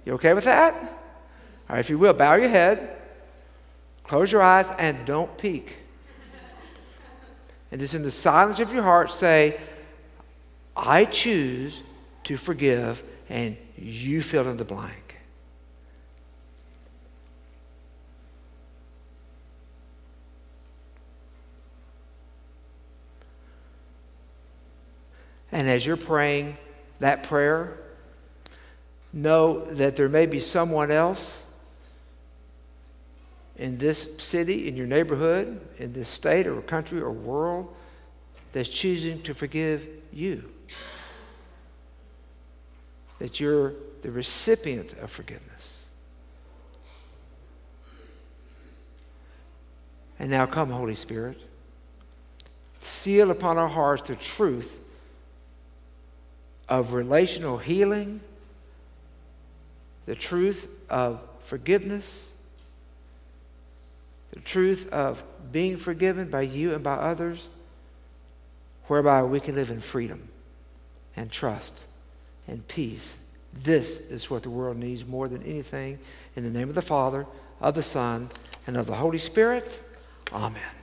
You 0.05 0.13
okay 0.13 0.33
with 0.33 0.45
that? 0.45 0.75
All 0.75 1.75
right, 1.75 1.81
if 1.81 1.91
you 1.91 1.99
will, 1.99 2.13
bow 2.13 2.37
your 2.37 2.51
head, 2.51 2.99
close 4.05 4.31
your 4.31 4.43
eyes, 4.43 4.71
and 4.79 5.05
don't 5.05 5.37
peek. 5.37 5.79
And 7.73 7.81
just 7.81 7.95
in 7.95 8.03
the 8.03 8.13
silence 8.13 8.61
of 8.61 8.73
your 8.73 8.85
heart, 8.85 9.11
say, 9.11 9.59
I 10.77 11.05
choose 11.05 11.83
to 12.23 12.37
forgive, 12.37 13.03
and 13.29 13.57
you 13.77 14.23
fill 14.23 14.49
in 14.49 14.59
the 14.59 14.65
blank. 14.65 15.02
And 25.53 25.69
as 25.69 25.85
you're 25.85 25.99
praying 25.99 26.57
that 26.99 27.25
prayer, 27.25 27.79
know 29.13 29.65
that 29.67 29.97
there 29.97 30.09
may 30.09 30.25
be 30.25 30.41
someone 30.41 30.91
else 30.91 31.47
in 33.57 33.77
this 33.77 34.17
city, 34.17 34.67
in 34.67 34.77
your 34.77 34.87
neighborhood, 34.87 35.61
in 35.79 35.93
this 35.93 36.09
state 36.09 36.47
or 36.47 36.61
country 36.63 37.01
or 37.01 37.13
world 37.13 37.73
that's 38.53 38.69
choosing 38.69 39.21
to 39.23 39.35
forgive 39.35 39.87
you. 40.11 40.51
That 43.19 43.39
you're 43.39 43.75
the 44.01 44.11
recipient 44.11 44.95
of 44.95 45.11
forgiveness. 45.11 45.87
And 50.19 50.31
now 50.31 50.47
come, 50.47 50.71
Holy 50.71 50.95
Spirit. 50.95 51.41
Seal 52.79 53.31
upon 53.31 53.59
our 53.59 53.69
hearts 53.69 54.03
the 54.09 54.17
truth 54.17 54.81
of 56.73 56.95
relational 56.95 57.59
healing, 57.59 58.19
the 60.07 60.15
truth 60.15 60.67
of 60.89 61.21
forgiveness, 61.45 62.19
the 64.31 64.41
truth 64.41 64.91
of 64.91 65.23
being 65.53 65.77
forgiven 65.77 66.31
by 66.31 66.41
you 66.41 66.73
and 66.73 66.83
by 66.83 66.95
others, 66.95 67.51
whereby 68.87 69.23
we 69.23 69.39
can 69.39 69.55
live 69.55 69.69
in 69.69 69.81
freedom 69.81 70.31
and 71.15 71.31
trust 71.31 71.85
and 72.49 72.67
peace. 72.69 73.19
This 73.53 74.01
is 74.01 74.31
what 74.31 74.43
the 74.43 74.49
world 74.49 74.79
needs 74.79 75.05
more 75.05 75.29
than 75.29 75.43
anything. 75.43 75.99
In 76.37 76.43
the 76.43 76.59
name 76.59 76.71
of 76.71 76.75
the 76.75 76.81
Father, 76.81 77.27
of 77.61 77.75
the 77.75 77.83
Son, 77.83 78.31
and 78.67 78.79
of 78.79 78.87
the 78.87 78.95
Holy 78.95 79.19
Spirit, 79.19 79.79
amen. 80.33 80.82